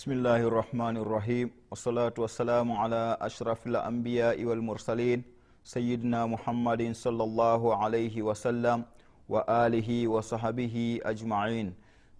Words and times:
bismillahi 0.00 0.48
rahmani 0.50 1.04
rahim 1.04 1.50
wassalatu 1.70 2.22
wassalamu 2.22 2.72
ala 2.84 3.20
ashrafi 3.20 3.68
lambiyai 3.68 4.44
walmursalin 4.44 5.22
sayidina 5.62 6.26
muhammadin 6.26 6.94
salllahu 6.94 7.72
alaihi 7.72 8.22
wasallam 8.22 8.84
wa 9.28 9.48
alihi 9.48 10.06
wasahabihi 10.06 11.00
ajmain. 11.04 11.72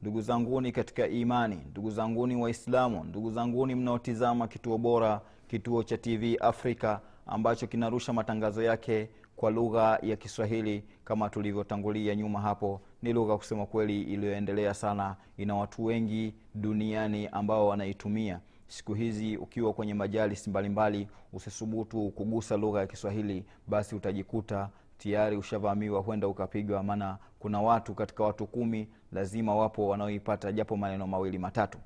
Ndugu 0.03 0.21
zanguni 0.21 0.73
katika 0.73 1.09
imani 1.09 1.59
ndugu 1.71 1.91
zanguni 1.91 2.37
waislamu 2.37 3.05
ndugu 3.05 3.31
zanguni 3.31 3.75
mnaotizama 3.75 4.49
kituo 4.49 4.79
bora 4.79 5.21
kituo 5.49 5.83
cha 5.83 5.99
tv 5.99 6.37
afrika 6.41 7.01
ambacho 7.27 7.67
kinarusha 7.67 8.13
matangazo 8.13 8.63
yake 8.63 9.09
kwa 9.37 9.51
lugha 9.51 9.99
ya 10.03 10.17
kiswahili 10.17 10.85
kama 11.05 11.29
tulivyotangulia 11.31 12.15
nyuma 12.17 12.41
hapo 12.41 12.81
ni 13.03 13.13
lugha 13.13 13.37
kusema 13.37 13.67
kweli 13.67 14.03
iliyoendelea 14.03 14.75
sana. 14.75 15.17
Ina 15.37 15.55
watu 15.55 15.85
wengi 15.85 16.35
duniani 16.55 17.27
ambao 17.29 17.69
wanaitumia. 17.69 18.41
Siku 18.67 18.95
hizi 18.95 19.37
ukiwa 19.37 19.73
kwenye 19.73 19.95
majalis 19.95 20.49
mbalimbali 20.49 21.09
usisubutu 21.33 22.11
kugusa 22.11 22.57
lugha 22.57 22.81
ya 22.81 22.87
kiswahili 22.87 23.45
basi 23.67 23.95
utajikuta 23.95 24.69
tayari 24.99 25.37
ushavamiwa 25.37 26.01
huenda 26.01 26.29
ukapigwa. 26.29 26.83
Maana 26.83 27.19
kuna 27.39 27.61
watu 27.61 27.95
katika 27.95 28.25
watu 28.25 28.47
kumi 28.47 28.89
lazima 29.13 29.55
wapo 29.55 29.89
wanaoipata 29.89 30.53
japo 30.53 30.77
maneno 30.77 31.07
mawili 31.07 31.39
matatu. 31.39 31.79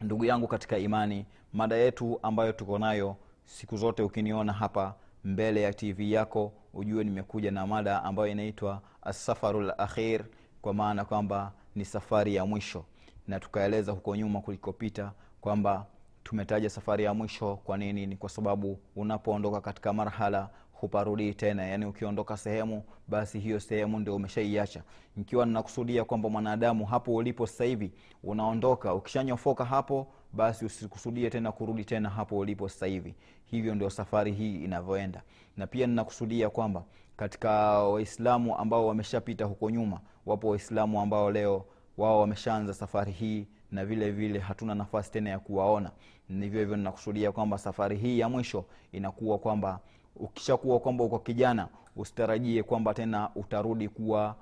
Ndugu 0.00 0.24
yangu 0.24 0.48
katika 0.48 0.78
imani 0.78 1.26
mada 1.52 1.76
yetu 1.76 2.18
ambayo 2.22 2.52
tuko 2.52 2.78
nayo 2.78 3.16
siku 3.44 3.76
zote 3.76 4.02
ukiniona 4.02 4.52
hapa 4.52 4.94
mbele 5.24 5.62
ya 5.62 5.72
tv 5.72 6.12
yako 6.12 6.52
ujue 6.74 7.04
nimekuja 7.04 7.50
na 7.50 7.66
mada 7.66 8.02
ambayo 8.04 8.28
inaitwa 8.28 8.82
asafaru 9.02 9.60
lakhir 9.60 10.24
kwa 10.62 10.74
maana 10.74 11.04
kwamba 11.04 11.52
ni 11.74 11.84
safari 11.84 12.34
ya 12.34 12.46
mwisho. 12.46 12.84
Na 13.28 13.40
tukaeleza 13.40 13.92
huko 13.92 14.16
nyuma 14.16 14.40
kulikopita 14.40 15.12
kwamba 15.40 15.86
tumetaja 16.24 16.70
safari 16.70 17.04
ya 17.04 17.14
mwisho 17.14 17.56
kwa 17.56 17.78
nini? 17.78 18.06
Ni 18.06 18.16
kwa 18.16 18.28
sababu 18.30 18.78
unapoondoka 18.96 19.60
katika 19.60 19.92
marhala 19.92 20.48
huparudii 20.72 21.34
tena. 21.34 21.66
Yaani 21.66 21.84
ukiondoka 21.86 22.36
sehemu 22.36 22.82
basi 23.08 23.38
hiyo 23.40 23.60
sehemu 23.60 23.98
ndio 23.98 24.16
umeshaiacha. 24.16 24.82
Ikiwa 25.16 25.46
ninakusudia 25.46 26.04
kwamba 26.04 26.28
mwanadamu 26.28 26.86
hapo 26.86 27.14
ulipo 27.14 27.46
sasa 27.46 27.64
hivi 27.64 27.92
unaondoka. 28.22 28.94
Ukishanyofoka 28.94 29.64
hapo 29.64 30.06
basi 30.36 30.64
usikusudie 30.64 31.30
tena 31.30 31.52
kurudi 31.52 31.84
tena 31.84 32.10
hapo 32.10 32.38
ulipo 32.38 32.68
sasa 32.68 32.86
hivi. 32.86 33.14
Hivyo 33.44 33.74
ndio 33.74 33.90
safari 33.90 34.32
hii 34.32 34.64
inavyoenda. 34.64 35.22
Na 35.56 35.66
pia 35.66 35.86
ninakusudia 35.86 36.50
kwamba 36.50 36.84
katika 37.16 37.50
waislamu 37.82 38.56
ambao 38.58 38.86
wameshapita 38.86 39.44
huko 39.44 39.70
nyuma 39.70 40.00
wapo 40.26 40.48
waislamu 40.48 41.00
ambao 41.00 41.30
leo 41.30 41.64
wao 41.98 42.20
wameshaanza 42.20 42.74
safari 42.74 43.12
hii 43.12 43.46
na 43.72 43.84
vile 43.84 44.10
vile 44.10 44.38
hatuna 44.38 44.74
nafasi 44.74 45.10
tena 45.10 45.30
ya 45.30 45.38
kuwaona. 45.38 45.90
Hivyo 46.28 46.60
hivyo 46.60 46.76
ninakusudia 46.76 47.32
kwamba 47.32 47.58
safari 47.58 47.96
hii 47.96 48.18
ya 48.18 48.28
mwisho 48.28 48.64
inakuwa 48.92 49.38
kwamba 49.38 49.80
ukishakuwa 50.16 50.80
kwamba 50.80 51.04
uko 51.04 51.18
kijana 51.18 51.68
usitarajie 51.96 52.62
kwamba 52.62 52.94
tena 52.94 53.30
utarudi 53.34 53.88
kuwa 53.88 54.36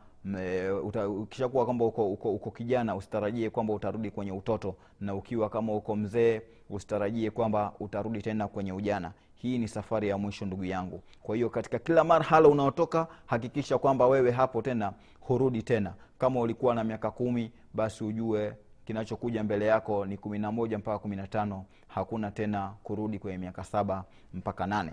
ukishakuwa 1.09 1.65
kwamba 1.65 1.85
uko, 1.85 2.13
uko, 2.13 2.33
uko 2.35 2.51
kijana 2.51 2.97
usitarajie 2.97 3.51
kwamba 3.51 3.75
utarudi 3.75 4.11
kwenye 4.11 4.33
utoto. 4.33 4.75
Na 5.01 5.15
ukiwa 5.15 5.51
kama 5.51 5.73
uko 5.75 5.97
mzee 5.97 6.43
usitarajie 6.71 7.31
kwamba 7.31 7.73
utarudi 7.81 8.23
tena 8.23 8.49
kwenye 8.49 8.73
ujana. 8.73 9.13
Hii 9.35 9.59
ni 9.59 9.69
safari 9.69 10.09
ya 10.09 10.19
mwisho 10.19 10.47
ndugu 10.47 10.65
yangu. 10.65 11.03
Kwa 11.23 11.35
hiyo 11.37 11.51
katika 11.51 11.79
kila 11.79 12.05
marhala 12.05 12.49
unaotoka 12.49 13.07
hakikisha 13.27 13.79
kwamba 13.79 14.07
wewe 14.07 14.31
hapo 14.31 14.63
tena 14.63 14.93
hurudi 15.21 15.63
tena. 15.63 15.95
Kama 16.19 16.41
ulikuwa 16.41 16.75
na 16.75 16.85
miaka 16.85 17.11
kumi 17.11 17.53
basi 17.75 18.05
ujue 18.05 18.53
kinachokuja 18.85 19.43
mbele 19.45 19.67
yako 19.67 20.07
ni 20.07 20.17
kumi 20.17 20.39
na 20.39 20.53
moja 20.53 20.79
mpaka 20.79 20.99
kumi 20.99 21.17
na 21.17 21.27
tano. 21.27 21.65
Hakuna 21.89 22.31
tena 22.31 22.75
kurudi 22.83 23.19
kwenye 23.19 23.39
miaka 23.39 23.65
saba 23.65 24.05
mpaka 24.35 24.67
nane. 24.67 24.93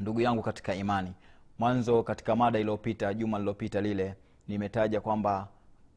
Ndugu 0.00 0.20
yangu 0.20 0.42
katika 0.42 0.74
imani 0.74 1.12
mwanzo 1.58 2.02
katika 2.02 2.36
mada 2.36 2.58
iliyopita 2.58 3.14
juma 3.14 3.38
lililopita 3.38 3.80
lile 3.80 4.14
nimetaja 4.48 5.00
kwamba 5.00 5.48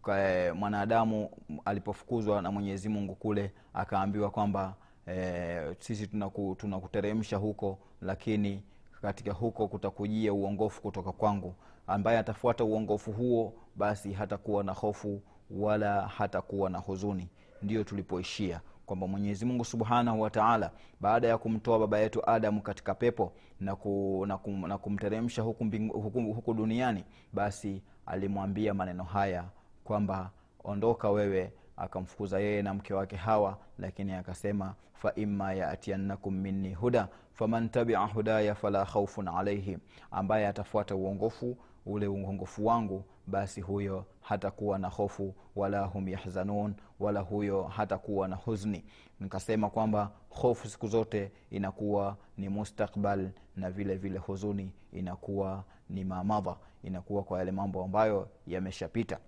kwa- 0.01 0.53
mwanadamu 0.55 1.29
alipofukuzwa 1.65 2.41
na 2.41 2.51
mwenyezi 2.51 2.89
mungu 2.89 3.15
kule 3.15 3.51
akaambiwa 3.73 4.29
kwamba 4.29 4.75
e, 5.07 5.75
sisi 5.79 6.07
tunakuteremsha 6.07 6.61
tunakuteremsha 6.61 7.37
huko 7.37 7.77
lakini 8.01 8.63
katika 9.01 9.33
huko 9.33 9.67
kutakujia 9.67 10.33
uongofu 10.33 10.81
kutoka 10.81 11.11
kwangu. 11.11 11.55
Ambaye 11.87 12.17
atafuata 12.17 12.63
uongofu 12.63 13.11
huo 13.11 13.53
basi 13.75 14.13
hatakuwa 14.13 14.63
na 14.63 14.71
hofu 14.71 15.21
wala 15.51 16.07
hatakuwa 16.07 16.69
na 16.69 16.77
huzuni. 16.77 17.27
Ndiyo 17.61 17.83
tulipoishia 17.83 18.61
kwamba 18.85 19.07
mwenyezi 19.07 19.45
mungu 19.45 19.65
subhanahu 19.65 20.21
wataala 20.21 20.71
baada 21.01 21.27
ya 21.27 21.37
kumtoa 21.37 21.79
baba 21.79 21.99
yetu 21.99 22.29
adamu 22.29 22.61
katika 22.61 22.95
pepo 22.95 23.33
na, 23.59 23.75
ku, 23.75 24.23
na, 24.27 24.37
kum, 24.37 24.67
na 24.67 24.77
kumteremsha 24.77 25.41
huku, 25.41 25.63
huku, 25.93 26.21
huku 26.33 26.53
duniani 26.53 27.03
basi 27.33 27.81
alimwambia 28.09 28.73
maneno 28.73 29.03
haya 29.03 29.43
kwamba 29.83 30.29
ondoka 30.63 31.09
wewe 31.09 31.53
akamfukuza 31.79 32.39
yeye 32.39 32.61
na 32.61 32.73
mke 32.73 32.93
wake 32.93 33.15
hawa 33.15 33.57
lakini 33.79 34.13
akasema 34.13 34.75
faima 34.93 35.53
yaatiannakum 35.53 36.35
minni 36.35 36.73
huda 36.73 37.07
faman 37.33 37.69
tabia 37.69 37.99
hudaya 37.99 38.55
fala 38.55 38.85
khaufun 38.85 39.27
alaihim 39.27 39.79
ambaye 40.11 40.47
atafuata 40.47 40.95
uongofu 40.95 41.57
ule 41.85 42.07
uongofu 42.07 42.65
wangu 42.65 43.03
basi 43.27 43.61
huyo 43.61 44.05
hatakuwa 44.21 44.79
na 44.79 44.87
hofu 44.87 45.35
wala 45.55 45.85
hum 45.85 46.07
yahzanun 46.07 46.73
wala 46.99 47.19
huyo 47.19 47.63
hatakuwa 47.63 48.27
na 48.27 48.35
huzni. 48.35 48.83
Nikasema 49.19 49.69
kwamba 49.69 50.11
hofu 50.29 50.69
siku 50.69 50.87
zote 50.87 51.31
inakuwa 51.51 52.17
ni 52.37 52.49
mustakbal 52.49 53.29
na 53.55 53.71
vile 53.71 53.95
vile 53.95 54.19
huzuni 54.19 54.71
inakuwa 54.93 55.63
ni 55.89 56.03
mamadha 56.03 56.55
inakuwa 56.83 57.23
kwa 57.23 57.39
yale 57.39 57.51
mambo 57.51 57.83
ambayo 57.83 58.29
yameshapita 58.47 59.19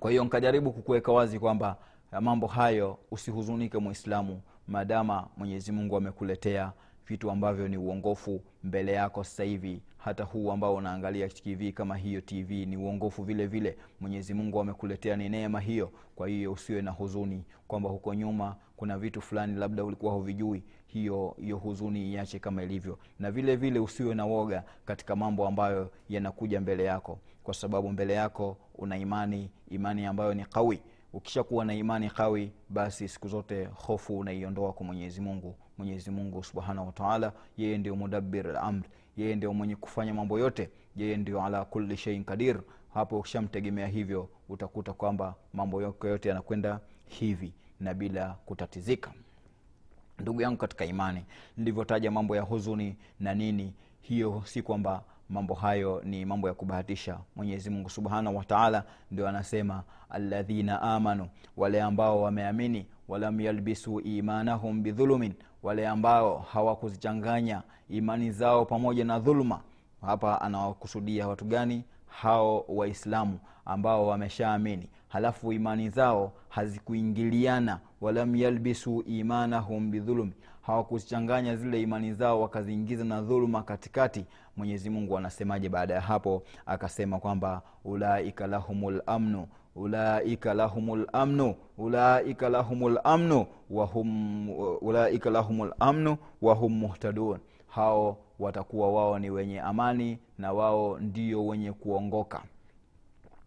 kwa 0.00 0.10
hiyo 0.10 0.24
nkajaribu 0.24 0.72
kukuweka 0.72 1.12
wazi 1.12 1.38
kwamba 1.38 1.76
mambo 2.20 2.46
hayo 2.46 2.98
usihuzunike 3.10 3.78
mwislamu 3.78 4.40
madama 4.68 5.28
mwenyezi 5.36 5.72
mungu 5.72 5.96
amekuletea 5.96 6.72
vitu 7.08 7.30
ambavyo 7.30 7.68
ni 7.68 7.76
uongofu 7.76 8.40
mbele 8.64 8.92
yako 8.92 9.24
sasa 9.24 9.44
hivi. 9.44 9.82
Hata 9.98 10.24
huu 10.24 10.52
ambao 10.52 10.74
unaangalia 10.74 11.28
tv 11.28 11.72
kama 11.72 11.96
hiyo 11.96 12.20
tv 12.20 12.66
ni 12.66 12.76
uongofu 12.76 13.22
vile 13.22 13.46
vile. 13.46 13.78
Mwenyezi 14.00 14.34
mungu 14.34 14.60
amekuletea 14.60 15.16
ni 15.16 15.28
neema 15.28 15.60
hiyo. 15.60 15.92
Kwa 16.16 16.28
hiyo 16.28 16.52
usiwe 16.52 16.82
na 16.82 16.90
huzuni 16.90 17.44
kwamba 17.68 17.88
huko 17.90 18.14
nyuma 18.14 18.56
kuna 18.76 18.98
vitu 18.98 19.20
fulani 19.20 19.58
labda 19.58 19.84
ulikuwa 19.84 20.12
huvijui. 20.12 20.62
Hiyo 20.86 21.36
hiyo 21.40 21.56
huzuni 21.56 22.12
iache 22.12 22.38
kama 22.38 22.62
ilivyo. 22.62 22.98
Na 23.18 23.30
vile 23.30 23.56
vile 23.56 23.78
usiwe 23.78 24.14
na 24.14 24.24
woga 24.26 24.64
katika 24.84 25.16
mambo 25.16 25.46
ambayo 25.48 25.90
yanakuja 26.08 26.60
mbele 26.60 26.84
yako 26.84 27.18
kwa 27.44 27.54
sababu 27.54 27.88
mbele 27.92 28.14
yako 28.14 28.56
una 28.74 28.96
imani 28.98 29.50
imani 29.70 30.06
ambayo 30.06 30.34
ni 30.34 30.44
qawi 30.44 30.82
ukishakuwa 31.12 31.64
na 31.64 31.74
imani 31.74 32.10
qawi 32.10 32.52
basi 32.68 33.08
siku 33.08 33.28
zote 33.28 33.64
hofu 33.74 34.18
unaiondoa 34.18 34.72
kwa 34.72 34.86
mwenyezi 34.86 35.20
mungu. 35.20 35.54
Mwenyezi 35.78 36.10
mungu 36.10 36.44
subhanahu 36.44 36.86
wataala 36.86 37.32
yeye 37.56 37.78
ndio 37.78 37.96
mudabir 37.96 38.46
lamr 38.46 38.84
yeye 39.16 39.36
ndio 39.36 39.52
mwenye 39.54 39.76
kufanya 39.76 40.14
mambo 40.14 40.38
yote. 40.38 40.70
Yeye 40.96 41.16
ndio 41.16 41.44
ala 41.44 41.64
kulli 41.64 41.96
sheiin 41.96 42.24
kadir 42.24 42.60
hapo 42.94 43.18
ukishamtegemea 43.18 43.86
hivyo 43.86 44.28
utakuta 44.48 44.92
kwamba 44.92 45.34
mambo 45.54 45.82
yako 45.82 46.06
yote 46.08 46.28
yanakwenda 46.28 46.80
hivi 47.08 47.52
na 47.80 47.94
bila 47.94 48.28
kutatizika. 48.46 49.12
Ndugu 50.18 50.42
yangu 50.42 50.56
katika 50.58 50.84
imani 50.84 51.24
nilivyotaja 51.56 52.10
mambo 52.10 52.36
ya 52.36 52.42
huzuni 52.42 52.96
na 53.20 53.34
nini 53.34 53.74
hiyo 54.00 54.42
si 54.44 54.62
kwamba 54.62 55.02
mambo 55.30 55.54
hayo 55.54 56.02
ni 56.04 56.24
mambo 56.24 56.48
ya 56.48 56.54
kubahatisha. 56.54 57.18
Mwenyezi 57.36 57.70
mungu 57.70 57.90
subhanahu 57.90 58.36
wataala 58.36 58.84
ndio 59.10 59.28
anasema 59.28 59.82
alladhina 60.10 60.82
amanu 60.82 61.28
wale 61.56 61.82
ambao 61.82 62.22
wameamini 62.22 62.86
walam 63.08 63.40
yalbisu 63.40 64.00
imanahum 64.00 64.82
bidhulumin 64.82 65.34
wale 65.62 65.88
ambao 65.88 66.38
hawakuzichanganya 66.38 67.62
imani 67.88 68.30
zao 68.32 68.64
pamoja 68.64 69.04
na 69.04 69.18
dhuluma. 69.18 69.60
Hapa 70.00 70.40
anawakusudia 70.40 71.28
watu 71.28 71.44
gani? 71.44 71.84
Hao 72.08 72.64
waislamu 72.68 73.38
ambao 73.64 74.06
wameshaamini. 74.06 74.88
Halafu 75.08 75.52
imani 75.52 75.88
zao 75.90 76.32
hazikuingiliana. 76.48 77.80
Walam 78.00 78.36
yalbisu 78.36 79.02
imanahum 79.06 79.90
bidhulumi 79.90 80.32
hawakuzichanganya 80.62 81.56
zile 81.56 81.82
imani 81.82 82.12
zao 82.12 82.40
wakaziingiza 82.40 83.04
na 83.04 83.20
dhuluma 83.22 83.62
katikati. 83.62 84.24
Mwenyezi 84.56 84.90
mungu 84.90 85.18
anasemaje 85.18 85.68
baada 85.68 85.94
ya 85.94 86.00
hapo? 86.00 86.42
Akasema 86.66 87.18
kwamba 87.18 87.62
ulaika 87.84 88.46
lahumul 88.46 89.02
amnu 89.06 89.46
ulaika 89.76 90.54
lahumul 90.54 91.06
amnu 91.12 91.54
ulaika 91.78 92.48
lahumul 92.48 92.98
amnu 93.04 93.46
ulaika 94.80 95.30
lahumul 95.30 95.72
amnu 95.80 96.16
wahum 96.42 96.72
muhtadun. 96.78 97.38
Hao 97.66 98.16
watakuwa 98.38 98.92
wao 98.92 99.18
ni 99.18 99.30
wenye 99.30 99.60
amani 99.60 100.18
na 100.38 100.52
wao 100.52 100.98
ndio 100.98 101.46
wenye 101.46 101.72
kuongoka 101.72 102.42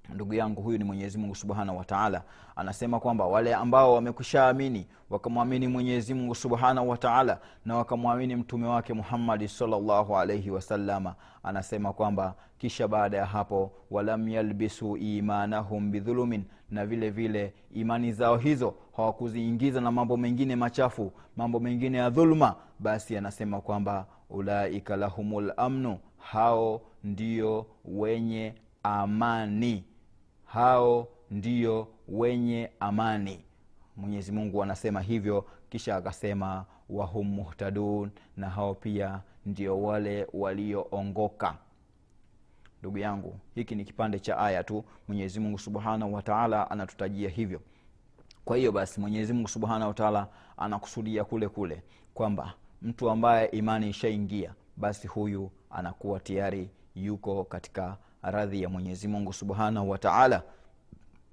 ndugu 0.10 0.34
yangu 0.34 0.62
huyu 0.62 0.78
ni 0.78 0.84
mwenyezi 0.84 1.18
mungu 1.18 1.36
subhanahu 1.36 1.78
wataala 1.78 2.24
anasema 2.56 3.00
kwamba 3.00 3.26
wale 3.26 3.56
ambao 3.56 3.94
wamekushaamini 3.94 4.88
wakamwamini 5.10 5.68
mwenyezi 5.68 6.14
mungu 6.14 6.36
subhanahu 6.36 6.90
wataala 6.90 7.40
na 7.66 7.76
wakamwamini 7.78 8.36
mtume 8.36 8.68
wake 8.68 8.94
muhammadi 8.94 9.48
salllahu 9.48 10.18
alaihi 10.18 10.50
wasalama 10.52 11.16
anasema 11.44 11.94
kwamba 11.94 12.36
kisha 12.58 12.88
baada 12.88 13.18
ya 13.18 13.26
hapo 13.26 13.72
walam 13.92 14.28
yalbisu 14.28 14.98
imanahum 14.98 15.92
bidhulumin 15.92 16.44
na 16.72 16.86
vile 16.86 17.10
vile 17.10 17.54
imani 17.72 18.12
zao 18.12 18.38
hizo 18.38 18.76
hawakuziingiza 18.98 19.82
na 19.82 19.92
mambo 19.92 20.18
mengine 20.18 20.56
machafu 20.56 21.12
mambo 21.38 21.60
mengine 21.60 21.98
ya 21.98 22.10
dhuluma 22.10 22.56
basi 22.80 23.18
anasema 23.18 23.62
kwamba 23.62 24.06
ulaika 24.30 24.96
lahumul 24.96 25.54
amnu 25.58 25.98
hao 26.18 26.82
ndio 27.04 27.66
wenye 27.86 28.54
amani 28.84 29.84
hao 30.54 31.08
ndio 31.32 31.88
wenye 32.08 32.70
amani. 32.80 33.40
Mwenyezi 33.98 34.32
mungu 34.32 34.64
anasema 34.64 35.02
hivyo 35.02 35.46
kisha 35.70 35.96
akasema 35.96 36.66
wahum 36.90 37.28
muhtadun 37.28 38.12
na 38.38 38.50
hao 38.50 38.74
pia 38.74 39.22
ndio 39.46 39.82
wale 39.82 40.28
walioongoka. 40.34 41.58
Ndugu 42.80 42.98
yangu 42.98 43.40
hiki 43.56 43.76
ni 43.76 43.86
kipande 43.86 44.20
cha 44.20 44.38
aya 44.38 44.64
tu. 44.64 44.84
Mwenyezi 45.08 45.40
mungu 45.40 45.60
subhanahu 45.60 46.14
wataala 46.14 46.72
anatutajia 46.72 47.30
hivyo. 47.30 47.62
Kwa 48.46 48.58
hiyo 48.58 48.72
basi 48.72 49.00
mwenyezi 49.00 49.34
mungu 49.34 49.48
subhanahu 49.48 49.88
wataala 49.88 50.28
anakusudia 50.58 51.24
kule 51.24 51.48
kule 51.50 51.84
kwamba 52.14 52.54
mtu 52.82 53.10
ambaye 53.10 53.46
imani 53.48 53.90
ishaingia 53.90 54.54
basi 54.78 55.08
huyu 55.08 55.52
anakuwa 55.70 56.20
tayari 56.20 56.70
yuko 56.96 57.44
katika 57.44 57.98
radhi 58.24 58.62
ya 58.64 58.70
mwenyezi 58.70 59.08
mungu 59.08 59.34
subhanahu 59.34 59.90
wataala 59.90 60.44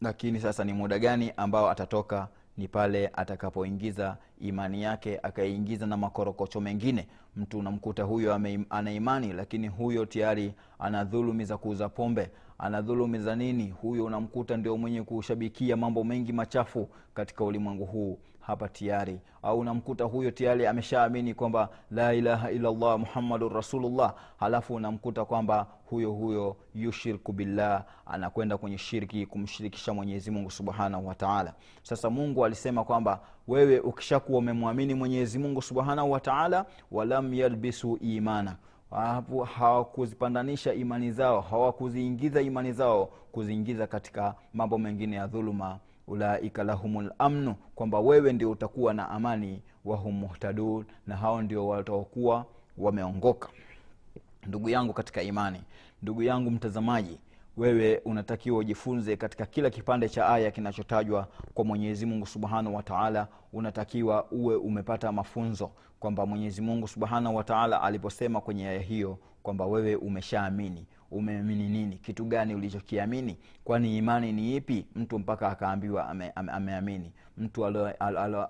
lakini 0.00 0.40
sasa 0.40 0.64
ni 0.64 0.72
muda 0.72 0.98
gani 0.98 1.32
ambao 1.36 1.70
atatoka? 1.70 2.28
Ni 2.56 2.68
pale 2.68 3.10
atakapoingiza 3.12 4.16
imani 4.40 4.82
yake 4.82 5.20
akaingiza 5.22 5.86
na 5.86 5.96
makorokocho 5.96 6.60
mengine. 6.60 7.06
Mtu 7.36 7.58
unamkuta 7.58 8.02
huyo 8.02 8.34
ana 8.70 8.92
imani 8.92 9.32
lakini 9.32 9.68
huyo 9.68 10.06
tayari 10.06 10.54
ana 10.78 11.04
dhulumi 11.04 11.44
za 11.44 11.56
kuuza 11.58 11.88
pombe. 11.88 12.30
Ana 12.58 12.82
dhulumi 12.82 13.18
za 13.18 13.36
nini? 13.36 13.70
Huyo 13.82 14.04
unamkuta 14.04 14.56
ndio 14.56 14.76
mwenye 14.76 15.02
kushabikia 15.02 15.76
mambo 15.76 16.04
mengi 16.04 16.32
machafu 16.32 16.88
katika 17.14 17.44
ulimwengu 17.44 17.84
huu. 17.84 18.18
Hapa 18.40 18.68
tayari. 18.68 19.20
Au 19.42 19.58
unamkuta 19.58 20.04
huyo 20.04 20.30
tayari 20.30 20.66
ameshaamini 20.66 21.34
kwamba 21.34 21.68
la 21.90 22.14
ilaha 22.14 22.50
illallah 22.50 22.98
muhammadun 22.98 23.52
rasulullah. 23.52 24.14
Halafu 24.36 24.74
unamkuta 24.74 25.24
kwamba 25.24 25.66
huyo 25.90 26.12
huyo 26.12 26.56
yushirku 26.74 27.32
billah 27.32 27.84
anakwenda 28.06 28.58
kwenye 28.58 28.78
shirki 28.78 29.26
kumshirikisha 29.26 29.94
mwenyezi 29.94 30.30
mungu 30.30 30.50
subhanahu 30.50 31.06
wataala 31.08 31.54
sasa 31.82 32.10
mungu 32.10 32.44
alisema 32.44 32.84
kwamba 32.84 33.20
wewe 33.48 33.80
ukishakuwa 33.80 34.38
umemwamini 34.38 34.94
mwenyezi 34.94 35.38
mungu 35.38 35.62
subhanahu 35.62 36.10
wataala 36.10 36.66
walam 36.90 37.34
yalbisu 37.34 37.96
imana. 38.00 38.56
Hapo 38.90 39.44
hawakuzipandanisha 39.44 40.74
imani 40.74 41.12
zao 41.12 41.40
hawakuziingiza 41.40 42.42
imani 42.42 42.72
zao 42.72 43.06
kuziingiza 43.32 43.86
katika 43.86 44.34
mambo 44.54 44.78
mengine 44.78 45.16
ya 45.16 45.26
dhuluma. 45.26 45.78
Ulaika 46.06 46.64
lahumul 46.64 47.12
amnu 47.18 47.54
kwamba 47.74 48.00
wewe 48.00 48.32
ndio 48.32 48.50
utakuwa 48.50 48.94
na 48.94 49.08
amani 49.10 49.62
wahum 49.84 50.14
muhtadun 50.14 50.84
na 51.06 51.16
hao 51.16 51.42
ndio 51.42 51.66
watakuwa 51.68 52.44
wameongoka 52.78 53.48
ndugu 54.46 54.68
yangu 54.68 54.92
katika 54.92 55.22
imani 55.22 55.60
ndugu 56.02 56.22
yangu 56.22 56.50
mtazamaji 56.50 57.18
wewe 57.56 57.98
unatakiwa 58.04 58.58
ujifunze 58.58 59.16
katika 59.16 59.46
kila 59.46 59.70
kipande 59.70 60.08
cha 60.08 60.28
aya 60.28 60.50
kinachotajwa 60.50 61.28
kwa 61.54 61.64
mwenyezi 61.64 62.06
mungu 62.06 62.26
subhanahu 62.26 62.76
wataala 62.76 63.28
unatakiwa 63.52 64.30
uwe 64.30 64.56
umepata 64.56 65.12
mafunzo 65.12 65.70
kwamba 66.00 66.26
mwenyezi 66.26 66.62
mungu 66.62 66.88
subhanahu 66.88 67.36
wataala 67.36 67.82
aliposema 67.82 68.40
kwenye 68.40 68.68
aya 68.68 68.80
hiyo 68.80 69.18
kwamba 69.42 69.66
wewe 69.66 69.96
umeshaamini. 69.96 70.86
Umeamini 71.10 71.68
nini? 71.68 71.96
Kitu 71.96 72.24
gani 72.24 72.54
ulichokiamini? 72.54 73.36
Kwani 73.64 73.98
imani 73.98 74.32
ni 74.32 74.56
ipi? 74.56 74.86
Mtu 74.96 75.18
mpaka 75.18 75.48
akaambiwa 75.48 76.08
ame, 76.08 76.30
ame, 76.34 76.52
ameamini. 76.52 77.12
Mtu 77.38 77.66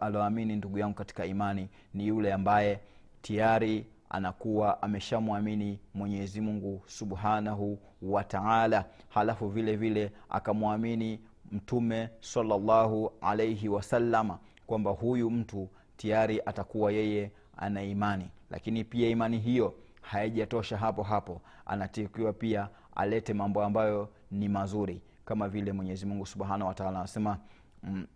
aloamini 0.01 0.57
ndugu 0.57 0.79
yangu 0.79 0.95
katika 0.95 1.27
imani 1.27 1.69
ni 1.95 2.07
yule 2.07 2.33
ambaye 2.33 2.81
tayari 3.23 3.87
anakuwa 4.11 4.83
ameshamwamini 4.83 5.81
mwenyezi 5.95 6.41
mungu 6.41 6.83
subhanahu 6.87 7.79
wataala 8.03 8.85
halafu 9.09 9.49
vile 9.49 9.77
vile 9.77 10.13
akamwamini 10.29 11.21
mtume 11.53 12.09
salallahu 12.21 13.13
alaihi 13.21 13.69
wasalama 13.69 14.39
kwamba 14.67 14.91
huyu 14.91 15.31
mtu 15.31 15.69
tayari 15.97 16.41
atakuwa 16.47 16.93
yeye 16.93 17.31
ana 17.57 17.83
imani. 17.83 18.29
Lakini 18.51 18.85
pia 18.85 19.09
imani 19.09 19.39
hiyo 19.39 19.75
haijatosha 20.01 20.77
hapo 20.77 21.03
hapo. 21.03 21.41
Anatakiwa 21.67 22.33
pia 22.33 22.69
alete 22.97 23.35
mambo 23.35 23.63
ambayo 23.65 24.09
ni 24.31 24.49
mazuri. 24.49 25.03
Kama 25.25 25.49
vile 25.49 25.73
mwenyezi 25.73 26.07
mungu 26.07 26.27
subhanahu 26.27 26.69
wataala 26.69 26.99
anasema 26.99 27.39
mm, 27.83 28.07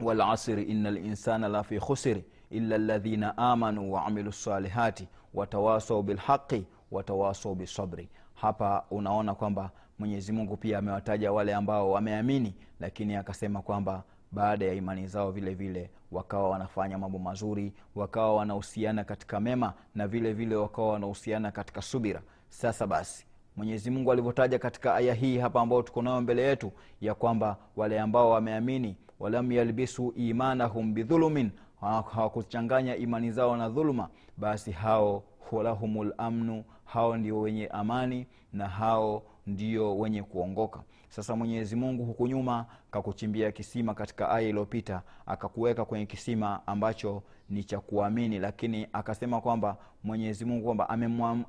walasri 0.00 0.62
ina 0.62 0.90
linsana 0.90 1.48
lafi 1.48 1.80
khusri 1.80 2.24
illa 2.50 2.78
ladhina 2.78 3.36
amanu 3.38 3.92
waamilu 3.92 4.28
lsalihati 4.28 5.08
watawasau 5.34 6.02
bilhaqi 6.02 6.64
watawasau 6.90 7.54
bisabri. 7.54 8.08
Hapa 8.34 8.84
unaona 8.90 9.34
kwamba 9.34 9.70
mwenyezi 9.98 10.32
mungu 10.32 10.56
pia 10.56 10.78
amewataja 10.78 11.32
wale 11.32 11.54
ambao 11.54 11.90
wameamini 11.90 12.54
lakini 12.80 13.16
akasema 13.16 13.62
kwamba 13.62 14.02
baada 14.32 14.64
ya 14.66 14.74
imani 14.74 15.06
zao 15.06 15.30
vile 15.30 15.54
vile 15.54 15.90
wakawa 16.12 16.50
wanafanya 16.50 16.98
mambo 16.98 17.18
mazuri 17.18 17.72
wakawa 17.94 18.34
wanahusiana 18.36 19.04
katika 19.04 19.40
mema 19.40 19.72
na 19.94 20.08
vile 20.08 20.32
vile 20.32 20.56
wakawa 20.56 20.92
wanahusiana 20.92 21.50
katika 21.50 21.82
subira. 21.82 22.22
Sasa 22.48 22.86
basi 22.86 23.26
mwenyezi 23.56 23.90
mungu 23.90 24.12
alivyotaja 24.12 24.58
katika 24.58 24.94
aya 24.94 25.14
hii 25.14 25.38
hapa 25.38 25.60
ambao 25.60 25.82
tuko 25.82 26.02
nayo 26.02 26.20
mbele 26.20 26.42
yetu 26.42 26.72
ya 27.00 27.14
kwamba 27.14 27.56
wale 27.76 28.00
ambao 28.00 28.30
wameamini 28.30 28.96
walam 29.20 29.52
yalbisu 29.52 30.12
imanahum 30.16 30.94
bidhulumin 30.94 31.50
hawakuchanganya 31.92 32.96
imani 32.96 33.30
zao 33.30 33.56
na 33.56 33.68
dhuluma 33.68 34.08
basi 34.36 34.72
hao 34.72 35.22
lahumul 35.62 36.14
amnu 36.18 36.64
hao 36.84 37.16
ndio 37.16 37.40
wenye 37.40 37.66
amani 37.66 38.26
na 38.52 38.68
hao 38.68 39.22
ndio 39.46 39.98
wenye 39.98 40.22
kuongoka 40.22 40.82
sasa 41.14 41.36
mwenyezi 41.36 41.76
mungu 41.76 42.04
huku 42.04 42.26
nyuma 42.26 42.66
kakuchimbia 42.90 43.52
kisima 43.52 43.94
katika 43.94 44.28
aya 44.30 44.48
iliyopita 44.48 45.02
akakuweka 45.26 45.84
kwenye 45.84 46.06
kisima 46.06 46.66
ambacho 46.66 47.22
ni 47.50 47.64
cha 47.64 47.80
kuamini 47.80 48.38
lakini 48.38 48.86
akasema 48.92 49.40
kwamba 49.40 49.76
mwenyezi 50.04 50.44
mungu 50.44 50.64
kwamba 50.64 50.88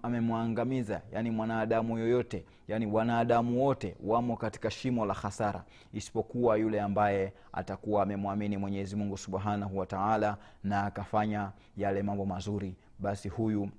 amemwangamiza 0.03 1.01
yani 1.11 1.31
mwanadamu 1.31 1.97
yoyote 1.97 2.45
yani 2.67 2.85
wanadamu 2.85 3.65
wote 3.65 3.95
wamo 4.03 4.37
katika 4.37 4.71
shimo 4.71 5.05
la 5.05 5.13
hasara 5.13 5.63
isipokuwa 5.93 6.57
yule 6.57 6.81
ambaye 6.81 7.33
atakuwa 7.53 8.03
amemwamini 8.03 8.57
mwenyezi 8.57 8.95
mungu 8.95 9.17
subhanahu 9.17 9.77
wataala 9.77 10.37
na 10.63 10.83
akafanya 10.85 11.51
yale 11.77 12.03
mambo 12.03 12.25
mazuri 12.25 12.75
basi 12.99 13.29
huyu 13.29 13.69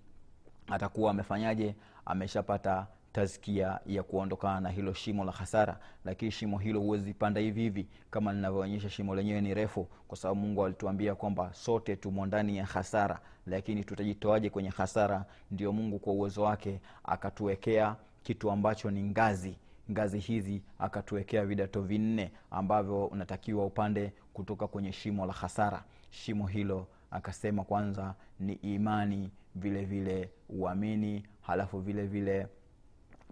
atakuwa 0.70 1.10
amefanyaje? 1.10 1.74
Ameshapata 2.06 2.86
tazkia 3.16 3.80
ya 3.86 4.02
kuondokana 4.02 4.60
na 4.60 4.68
hilo 4.70 4.92
shimo 4.92 5.24
la 5.24 5.32
hasara. 5.32 5.78
Lakini 6.04 6.30
shimo 6.30 6.58
hilo 6.58 6.80
huwezi 6.80 7.14
panda 7.14 7.40
hivi 7.40 7.60
hivi 7.60 7.86
kama 8.10 8.32
linavyoonyesha 8.32 8.90
shimo 8.90 9.14
lenyewe 9.14 9.40
ni 9.40 9.54
refu 9.54 9.88
kwa 10.08 10.16
sababu 10.16 10.40
mungu 10.40 10.64
alituambia 10.64 11.14
kwamba 11.14 11.54
sote 11.54 11.96
tumo 11.96 12.26
ndani 12.26 12.56
ya 12.56 12.66
hasara. 12.66 13.20
Lakini 13.46 13.84
tutajitoaje 13.84 14.50
kwenye 14.50 14.68
hasara? 14.68 15.24
Ndio 15.50 15.72
mungu 15.72 15.98
kwa 15.98 16.12
uwezo 16.12 16.42
wake 16.42 16.80
akatuwekea 17.04 17.96
kitu 18.22 18.50
ambacho 18.50 18.90
ni 18.90 19.02
ngazi. 19.02 19.56
Ngazi 19.90 20.18
hizi 20.18 20.62
akatuwekea 20.78 21.46
vidato 21.46 21.82
vinne 21.82 22.30
ambavyo 22.50 23.06
unatakiwa 23.06 23.66
upande 23.66 24.12
kutoka 24.32 24.66
kwenye 24.66 24.92
shimo 24.92 25.26
la 25.26 25.32
hasara. 25.32 25.84
Shimo 26.10 26.46
hilo 26.46 26.86
akasema 27.10 27.64
kwanza 27.64 28.14
ni 28.40 28.52
imani 28.52 29.30
vile 29.54 29.84
vile 29.84 30.30
uamini 30.48 31.22
halafu 31.40 31.78
vile 31.80 32.06
vile 32.06 32.46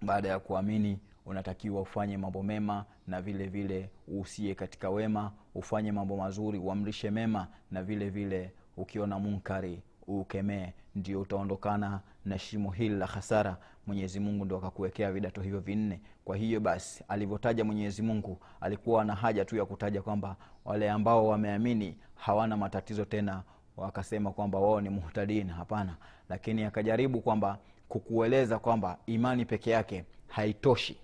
baada 0.04 0.28
ya 0.28 0.38
kuamini 0.38 0.98
unatakiwa 1.26 1.80
ufanye 1.80 2.16
mambo 2.16 2.42
mema 2.42 2.84
na 3.06 3.22
vile 3.22 3.46
vile 3.46 3.90
uhusie 4.08 4.54
katika 4.54 4.90
wema 4.90 5.32
ufanye 5.54 5.92
mambo 5.92 6.16
mazuri 6.16 6.58
uamrishe 6.58 7.10
mema 7.10 7.48
na 7.70 7.82
vile 7.82 8.10
vile 8.10 8.52
ukiona 8.76 9.18
munkari 9.18 9.82
ukemee. 10.06 10.72
ndio 10.94 11.20
utaondokana 11.20 12.00
na 12.24 12.38
shimo 12.38 12.70
hili 12.70 12.94
la 12.96 13.06
hasara 13.06 13.56
mwenyezi 13.86 14.20
mungu 14.20 14.44
ndo 14.44 14.56
akakuwekea 14.56 15.12
vidato 15.12 15.42
hivyo 15.42 15.60
vinne. 15.60 16.00
Kwa 16.24 16.36
hiyo 16.36 16.60
basi 16.60 17.04
alivyotaja 17.08 17.64
mwenyezi 17.64 18.02
mungu 18.02 18.38
alikuwa 18.60 19.04
na 19.04 19.14
haja 19.14 19.44
tu 19.44 19.56
ya 19.56 19.64
kutaja 19.64 20.02
kwamba 20.02 20.36
wale 20.64 20.90
ambao 20.90 21.26
wameamini 21.28 21.96
hawana 22.14 22.56
matatizo 22.56 23.04
tena 23.04 23.42
wakasema 23.76 24.32
kwamba 24.32 24.58
wao 24.58 24.80
ni 24.80 24.88
muhtadin. 24.88 25.48
Hapana. 25.48 25.96
Lakini 26.28 26.64
akajaribu 26.64 27.20
kwamba 27.20 27.58
kukueleza 27.88 28.58
kwamba 28.58 28.98
imani 29.06 29.44
peke 29.44 29.70
yake 29.70 30.04
haitoshi. 30.28 30.96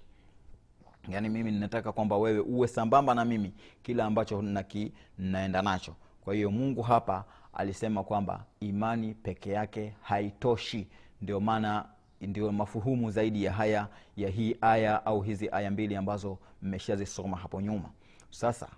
Yaani 1.08 1.28
mimi 1.28 1.50
ninataka 1.52 1.92
kwamba 1.92 2.16
wewe 2.18 2.40
uwe 2.40 2.68
sambamba 2.68 3.14
na 3.14 3.24
mimi 3.24 3.52
kila 3.82 4.04
ambacho 4.04 4.42
naki 4.42 4.92
naenda 5.18 5.62
nacho. 5.62 5.94
Kwa 6.24 6.34
hiyo 6.34 6.50
mungu 6.50 6.82
hapa 6.82 7.24
alisema 7.52 8.04
kwamba 8.04 8.44
imani 8.60 9.14
peke 9.14 9.50
yake 9.50 9.94
haitoshi. 10.02 10.88
Ndio 11.22 11.40
maana 11.40 11.88
ndio 12.20 12.52
mafuhumu 12.52 13.10
zaidi 13.10 13.44
ya 13.44 13.52
haya 13.52 13.88
ya 14.16 14.28
hii 14.28 14.56
aya 14.60 15.06
au 15.06 15.20
hizi 15.22 15.48
aya 15.52 15.70
mbili 15.70 15.96
ambazo 15.96 16.38
mmeshazisoma 16.62 17.36
hapo 17.36 17.60
nyuma. 17.60 17.90
Sasa 18.30 18.68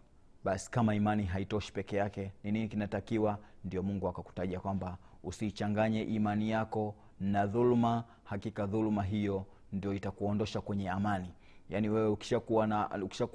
basi 0.44 0.71
kama 0.71 0.94
imani 0.94 1.25
haitoshi 1.25 1.73
peke 1.73 1.97
yake 1.97 2.32
ni 2.44 2.52
nini 2.52 2.68
kinatakiwa? 2.68 3.38
Ndio 3.64 3.82
mungu 3.82 4.09
akakutajia 4.09 4.61
kwamba 4.61 4.97
usiichanganye 5.25 6.02
imani 6.02 6.50
yako 6.50 6.94
na 7.22 7.46
dhuluma 7.46 8.04
hakika 8.24 8.66
dhuluma 8.66 9.02
hiyo 9.02 9.44
ndio 9.72 9.94
itakuondosha 9.94 10.60
kwenye 10.60 10.90
amani. 10.90 11.28
Yaani 11.70 11.88
wewe 11.88 12.08
ukishakuwa 12.08 12.66
na 12.66 12.90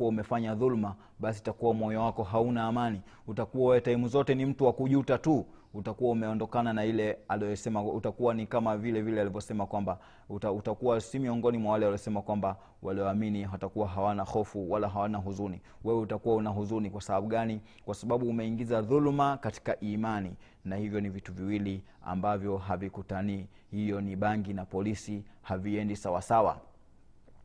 umefanya 0.09 0.55
dhuluma, 0.55 0.95
basi 1.19 1.39
itakuwa 1.39 1.73
moyo 1.73 2.01
wako 2.03 2.23
hauna 2.23 2.63
amani. 2.63 3.01
Utakuwa 3.27 3.69
wewe 3.69 3.81
taimu 3.81 4.07
zote 4.07 4.35
ni 4.35 4.45
mtu 4.45 4.65
wa 4.65 4.73
kujuta 4.73 5.17
tu 5.17 5.45
utakuwa 5.77 6.11
umeondokana 6.11 6.73
na 6.73 6.85
ile 6.85 7.17
aliyosema 7.27 7.83
utakuwa 7.83 8.33
ni 8.33 8.47
kama 8.47 8.77
vile 8.77 9.01
vile 9.01 9.21
alivyosema 9.21 9.65
kwamba 9.65 9.99
uta, 10.29 10.51
utakuwa 10.51 11.01
si 11.01 11.19
miongoni 11.19 11.57
mwa 11.57 11.71
wale 11.71 11.85
waliosema 11.85 12.21
kwamba 12.21 12.55
walioamini 12.81 13.47
watakuwa 13.51 13.87
hawana 13.87 14.23
hofu 14.23 14.71
wala 14.71 14.89
hawana 14.89 15.17
huzuni. 15.17 15.61
Wewe 15.83 15.99
utakuwa 15.99 16.35
una 16.35 16.49
huzuni. 16.49 16.89
Kwa 16.89 17.01
sababu 17.01 17.27
gani? 17.27 17.61
Kwa 17.85 17.95
sababu 17.95 18.29
umeingiza 18.29 18.81
dhuluma 18.81 19.37
katika 19.37 19.79
imani 19.79 20.31
na 20.65 20.75
hivyo 20.75 21.01
ni 21.01 21.09
vitu 21.09 21.33
viwili 21.33 21.83
ambavyo 22.05 22.57
havikutanii. 22.57 23.47
Hiyo 23.71 24.01
ni 24.01 24.15
bangi 24.15 24.53
na 24.53 24.65
polisi 24.65 25.23
haviendi 25.41 25.95
sawasawa 25.95 26.57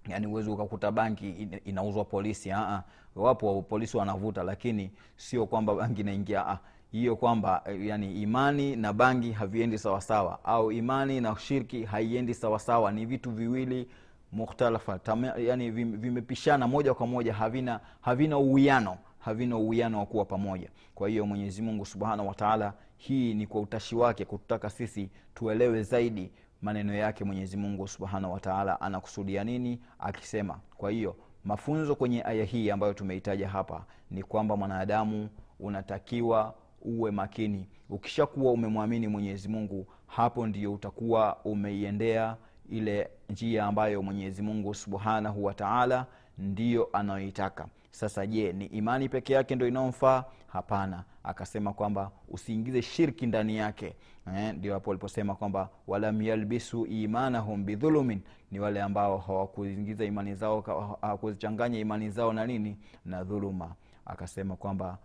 yaani 0.09 0.27
huwezi 0.27 0.51
ukakuta 0.51 0.91
bangi 0.93 1.31
inauzwa 1.65 2.05
polisi. 2.05 2.53
Aa, 2.53 2.83
wapo 3.17 3.63
polisi 3.63 3.97
wanavuta 3.97 4.43
lakini 4.43 4.91
sio 5.17 5.47
kwamba 5.47 5.75
bangi 5.75 6.01
inaingia 6.01 6.59
hiyo 6.93 7.17
kwamba 7.17 7.63
yani 7.81 8.23
imani 8.23 8.77
na 8.77 8.93
bangi 8.93 9.33
haviendi 9.33 9.79
sawasawa 9.79 10.45
au 10.45 10.73
imani 10.73 11.21
na 11.21 11.37
shirki 11.39 11.85
haiendi 11.85 12.35
sawasawa. 12.35 12.93
Ni 12.93 13.07
vitu 13.07 13.31
viwili 13.31 13.89
mukhtalafa 14.33 15.01
yani 15.39 15.71
vimepishana 15.71 16.69
moja 16.69 16.95
kwa 16.95 17.07
moja 17.07 17.35
havina 17.35 17.81
havina 18.01 18.39
uwiano 18.39 18.99
havina 19.19 19.57
uwiano 19.57 19.99
wa 19.99 20.07
kuwa 20.07 20.25
pamoja. 20.25 20.69
Kwa 20.95 21.09
hiyo 21.09 21.27
mwenyezi 21.27 21.63
mungu 21.63 21.87
subhanahu 21.87 22.29
wataala 22.29 22.73
hii 22.97 23.35
ni 23.35 23.47
kwa 23.47 23.61
utashi 23.61 23.97
wake 23.97 24.25
kututaka 24.25 24.71
sisi 24.71 25.11
tuelewe 25.35 25.83
zaidi 25.83 26.31
maneno 26.63 26.95
yake 26.95 27.25
mwenyezi 27.25 27.57
mungu 27.57 27.89
subhanahu 27.89 28.35
wataala 28.35 28.81
anakusudia 28.81 29.45
nini 29.45 29.81
akisema. 29.99 30.59
Kwa 30.77 30.91
hiyo 30.91 31.17
mafunzo 31.45 31.95
kwenye 31.95 32.23
aya 32.25 32.45
hii 32.45 32.71
ambayo 32.71 32.95
tumeitaja 32.95 33.49
hapa 33.49 33.85
ni 34.11 34.23
kwamba 34.23 34.57
mwanadamu 34.57 35.29
unatakiwa 35.61 36.55
uwe 36.85 37.11
makini. 37.11 37.69
Ukishakuwa 37.91 38.53
umemwamini 38.53 39.09
mwenyezi 39.09 39.49
mungu 39.49 39.87
hapo 40.07 40.47
ndio 40.47 40.73
utakuwa 40.73 41.37
umeiendea 41.45 42.37
ile 42.71 43.11
njia 43.31 43.65
ambayo 43.67 44.03
mwenyezi 44.03 44.43
mungu 44.43 44.75
subhanahu 44.75 45.45
wataala 45.45 46.07
ndiyo 46.39 46.89
anayoitaka. 46.93 47.67
Sasa 47.91 48.27
je 48.27 48.53
ni 48.53 48.67
imani 48.67 49.09
peke 49.09 49.33
yake 49.33 49.55
ndo 49.55 49.69
inayomfaa? 49.69 50.25
Hapana. 50.47 51.05
Akasema 51.25 51.73
kwamba 51.73 52.11
usiingize 52.29 52.83
shirki 52.83 53.27
ndani 53.27 53.57
yake. 53.57 53.95
Eh, 54.37 54.55
ndio 54.55 54.75
hapo 54.75 54.91
waliposema 54.91 55.35
kwamba 55.35 55.69
walam 55.87 56.23
yalbisu 56.23 56.87
imanahum 56.87 57.65
bidhulumin. 57.65 58.21
Ni 58.51 58.61
wale 58.61 58.83
ambao 58.83 59.19
hawakuingiza 59.19 60.05
imani 60.05 60.35
zao 60.35 60.61
hawakuzichanganya 61.01 61.79
imani 61.79 62.11
zao 62.11 62.33
na 62.33 62.47
nini? 62.47 62.77
Na 63.05 63.25
dhuluma. 63.25 63.75
Akasema 64.07 64.57
kwamba 64.57 64.99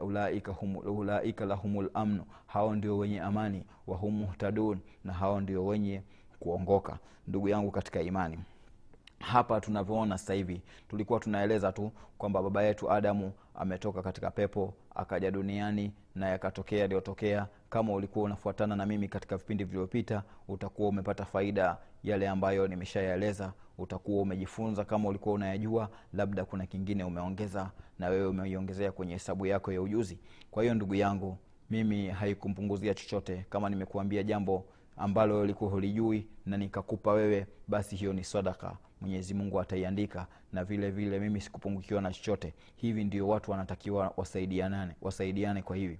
uh, 0.00 0.06
ulaika, 0.06 0.52
hum, 0.52 0.76
ulaika 0.76 1.44
lahumul 1.44 1.90
hao 2.46 2.74
ndio 2.74 2.98
wenye 2.98 3.20
amani 3.20 3.64
wahum 3.86 4.14
muhtadun 4.14 4.78
na 5.04 5.12
hao 5.12 5.40
ndio 5.40 5.66
wenye 5.66 6.02
kuongoka. 6.40 6.98
Ndugu 7.28 7.48
yangu 7.48 7.70
katika 7.70 8.00
imani 8.00 8.38
hapa 9.18 9.60
tunavyoona 9.60 10.18
sasa 10.18 10.34
hivi 10.34 10.62
tulikuwa 10.88 11.20
tunaeleza 11.20 11.72
tu 11.72 11.92
kwamba 12.18 12.42
baba 12.42 12.62
yetu 12.62 12.90
adamu 12.90 13.32
ametoka 13.54 14.02
katika 14.02 14.30
pepo 14.30 14.74
akaja 14.94 15.30
duniani 15.30 15.92
na 16.14 16.28
yakatokea 16.28 16.78
yaliyotokea 16.78 17.46
kama 17.72 17.92
ulikuwa 17.92 18.24
unafuatana 18.24 18.76
na 18.76 18.86
mimi 18.86 19.08
katika 19.08 19.36
vipindi 19.36 19.64
vilivyopita 19.64 20.22
utakuwa 20.48 20.88
umepata 20.88 21.24
faida. 21.24 21.76
Yale 22.02 22.28
ambayo 22.28 22.68
nimeshayaeleza 22.68 23.52
utakuwa 23.78 24.22
umejifunza. 24.22 24.84
Kama 24.84 25.08
ulikuwa 25.08 25.34
unayajua 25.34 25.90
labda 26.12 26.44
kuna 26.44 26.66
kingine 26.66 27.04
umeongeza 27.04 27.70
na 27.98 28.08
wewe 28.08 28.26
umeiongezea 28.26 28.92
kwenye 28.92 29.12
hesabu 29.12 29.46
yako 29.46 29.72
ya 29.72 29.82
ujuzi. 29.82 30.18
Kwa 30.50 30.62
hiyo 30.62 30.74
ndugu 30.74 30.94
yangu 30.94 31.38
mimi 31.70 32.08
haikumpunguzia 32.08 32.94
chochote. 32.94 33.46
Kama 33.50 33.68
nimekuambia 33.70 34.22
jambo 34.22 34.64
ambalo 34.96 35.40
ulikuwa 35.40 35.70
hulijui 35.70 36.26
na 36.46 36.56
nikakupa 36.56 37.12
wewe 37.12 37.46
basi 37.68 37.96
hiyo 37.96 38.12
ni 38.12 38.24
sadaka. 38.24 38.76
Mwenyezi 39.00 39.34
mungu 39.34 39.60
ataiandika 39.60 40.26
na 40.52 40.64
vile 40.64 40.90
vile 40.90 41.18
mimi 41.20 41.40
sikupungukiwa 41.40 42.00
na 42.02 42.12
chochote. 42.12 42.54
Hivi 42.76 43.04
ndio 43.04 43.28
watu 43.28 43.50
wanatakiwa 43.50 44.12
wasaidianane 44.16 44.92
wasaidiane 45.02 45.62
kwa 45.62 45.76
hivi 45.76 45.98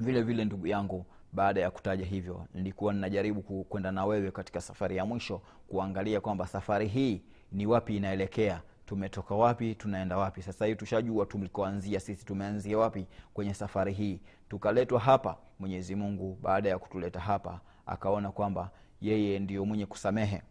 vile 0.00 0.22
vile 0.22 0.44
ndugu 0.44 0.66
yangu 0.66 1.06
baada 1.32 1.60
ya 1.60 1.70
kutaja 1.70 2.04
hivyo 2.04 2.46
nilikuwa 2.54 2.92
ninajaribu 2.92 3.64
kwenda 3.64 3.92
na 3.92 4.04
wewe 4.04 4.30
katika 4.30 4.60
safari 4.60 4.96
ya 4.96 5.04
mwisho 5.06 5.42
kuangalia 5.68 6.20
kwamba 6.20 6.46
safari 6.46 6.88
hii 6.88 7.22
ni 7.52 7.66
wapi 7.66 7.96
inaelekea 7.96 8.62
tumetoka 8.86 9.34
wapi 9.34 9.74
tunaenda 9.74 10.16
wapi. 10.18 10.42
Sasa 10.42 10.66
hivi 10.66 10.78
tushajua 10.78 11.26
tulikoanzia 11.26 12.00
sisi 12.00 12.24
tumeanzia 12.26 12.78
wapi 12.78 13.06
kwenye 13.34 13.54
safari 13.54 13.92
hii. 13.92 14.20
Tukaletwa 14.48 15.00
hapa 15.00 15.36
mwenyezi 15.58 15.94
mungu 15.94 16.38
baada 16.42 16.68
ya 16.68 16.78
kutuleta 16.78 17.20
hapa 17.20 17.60
akaona 17.86 18.30
kwamba 18.32 18.70
yeye 19.00 19.38
ndio 19.38 19.64
mwenye 19.64 19.86
kusamehe. 19.86 20.42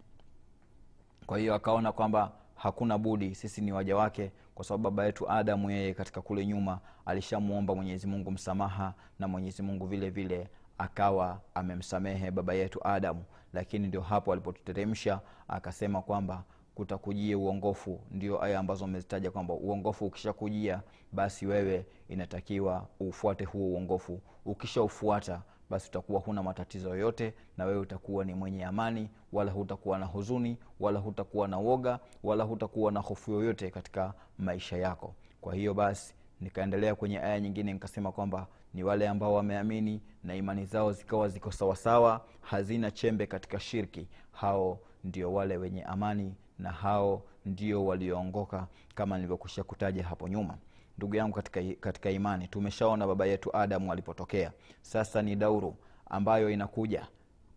Kwa 1.25 1.37
hiyo 1.39 1.55
akaona 1.55 1.91
kwamba 1.91 2.31
hakuna 2.55 2.97
budi 2.97 3.35
sisi 3.35 3.61
ni 3.61 3.71
waja 3.71 3.95
wake 3.97 4.31
kwa 4.59 4.65
sababu 4.65 4.83
baba 4.83 5.05
yetu 5.05 5.29
adamu 5.31 5.71
yeye 5.71 5.93
katika 5.93 6.21
kule 6.21 6.45
nyuma 6.45 6.79
alishamwomba 7.05 7.75
mwenyezi 7.75 8.07
mungu 8.07 8.31
msamaha 8.31 8.93
na 9.19 9.27
mwenyezi 9.27 9.61
mungu 9.61 9.85
vile 9.87 10.09
vile 10.09 10.47
akawa 10.77 11.41
amemsamehe 11.55 12.31
baba 12.31 12.53
yetu 12.53 12.87
adamu. 12.87 13.23
Lakini 13.53 13.87
ndio 13.87 14.01
hapo 14.01 14.33
alipotuteremsha 14.33 15.19
akasema 15.47 16.01
kwamba 16.01 16.43
kutakujia 16.75 17.37
uongofu. 17.37 17.99
Ndio 18.11 18.43
aya 18.43 18.59
ambazo 18.59 18.85
amezitaja 18.85 19.31
kwamba 19.31 19.53
uongofu 19.53 20.05
ukishakujia 20.05 20.81
basi 21.11 21.45
wewe 21.45 21.85
inatakiwa 22.09 22.87
ufuate 22.99 23.43
huo 23.45 23.67
uongofu. 23.67 24.21
Ukishaufuata 24.45 25.41
basi 25.69 25.89
utakuwa 25.89 26.19
huna 26.19 26.43
matatizo 26.43 26.89
yoyote 26.89 27.33
na 27.57 27.65
wewe 27.65 27.79
utakuwa 27.79 28.25
ni 28.25 28.33
mwenye 28.33 28.65
amani 28.65 29.09
wala 29.33 29.51
hutakuwa 29.51 29.97
na 29.99 30.05
huzuni 30.05 30.57
wala 30.79 30.99
hutakuwa 30.99 31.47
na 31.47 31.57
woga 31.57 31.99
wala 32.23 32.43
hutakuwa 32.43 32.91
na 32.91 32.99
hofu 32.99 33.31
yoyote 33.31 33.69
katika 33.69 34.13
maisha 34.37 34.77
yako. 34.77 35.15
Kwa 35.41 35.55
hiyo 35.55 35.73
basi 35.73 36.13
nikaendelea 36.41 36.95
kwenye 36.95 37.19
aya 37.19 37.39
nyingine 37.39 37.73
nikasema 37.73 38.11
kwamba 38.11 38.47
ni 38.73 38.83
wale 38.83 39.07
ambao 39.07 39.33
wameamini 39.33 40.01
na 40.23 40.35
imani 40.35 40.65
zao 40.65 40.91
zikawa 40.91 41.27
ziko 41.29 41.51
sawasawa 41.51 42.25
hazina 42.41 42.91
chembe 42.91 43.25
katika 43.27 43.59
shirki. 43.59 44.07
Hao 44.31 44.79
ndio 45.03 45.33
wale 45.33 45.57
wenye 45.57 45.83
amani 45.83 46.35
na 46.59 46.71
hao 46.71 47.21
ndio 47.45 47.85
walioongoka 47.85 48.67
kama 48.95 49.15
nilivyokwisha 49.15 49.63
kutaja 49.63 50.03
hapo 50.03 50.27
nyuma 50.27 50.57
ndugu 50.99 51.15
yangu 51.15 51.35
katika, 51.35 51.61
katika 51.79 52.09
imani. 52.11 52.47
Tumeshaona 52.47 53.07
baba 53.07 53.25
yetu 53.25 53.55
adamu 53.57 53.91
alipotokea. 53.91 54.51
Sasa 54.81 55.21
ni 55.21 55.35
dauru 55.35 55.75
ambayo 56.05 56.49
inakuja. 56.49 57.07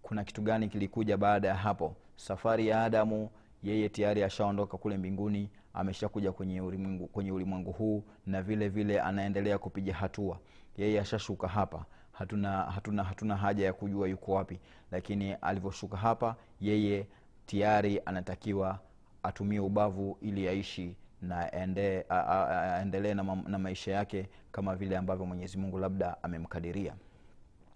Kuna 0.02 0.24
kitu 0.24 0.42
gani 0.42 0.68
kilikuja 0.68 1.16
baada 1.16 1.48
ya 1.48 1.54
hapo? 1.54 1.96
Safari 2.16 2.68
ya 2.68 2.84
adamu 2.84 3.30
yeye 3.62 3.88
tayari 3.88 4.22
ashaondoka 4.22 4.76
kule 4.78 4.96
mbinguni 4.96 5.50
ameshakuja 5.74 6.32
kwenye 6.32 6.60
ulimwengu, 6.60 7.06
kwenye 7.06 7.32
ulimwengu 7.32 7.72
huu 7.72 8.04
na 8.26 8.42
vile 8.42 8.68
vile 8.68 9.00
anaendelea 9.00 9.58
kupiga 9.58 9.94
hatua. 9.94 10.38
Yeye 10.76 11.00
ashashuka 11.00 11.48
hapa. 11.48 11.84
Hatuna 12.12 12.62
hatuna 12.62 13.04
hatuna 13.04 13.36
haja 13.36 13.64
ya 13.64 13.72
kujua 13.72 14.08
yuko 14.08 14.32
wapi. 14.32 14.60
Lakini 14.90 15.32
alivyoshuka 15.32 15.96
hapa 15.96 16.36
yeye 16.60 17.06
tayari 17.46 18.00
anatakiwa 18.06 18.78
atumie 19.22 19.60
ubavu 19.60 20.18
ili 20.20 20.48
aishi 20.48 20.96
na 21.22 21.52
aendelee 21.52 23.14
na, 23.14 23.22
na 23.48 23.58
maisha 23.58 23.92
yake 23.92 24.28
kama 24.52 24.76
vile 24.76 24.96
ambavyo 24.96 25.26
mwenyezi 25.26 25.58
mungu 25.58 25.78
labda 25.78 26.22
amemkadiria. 26.22 26.94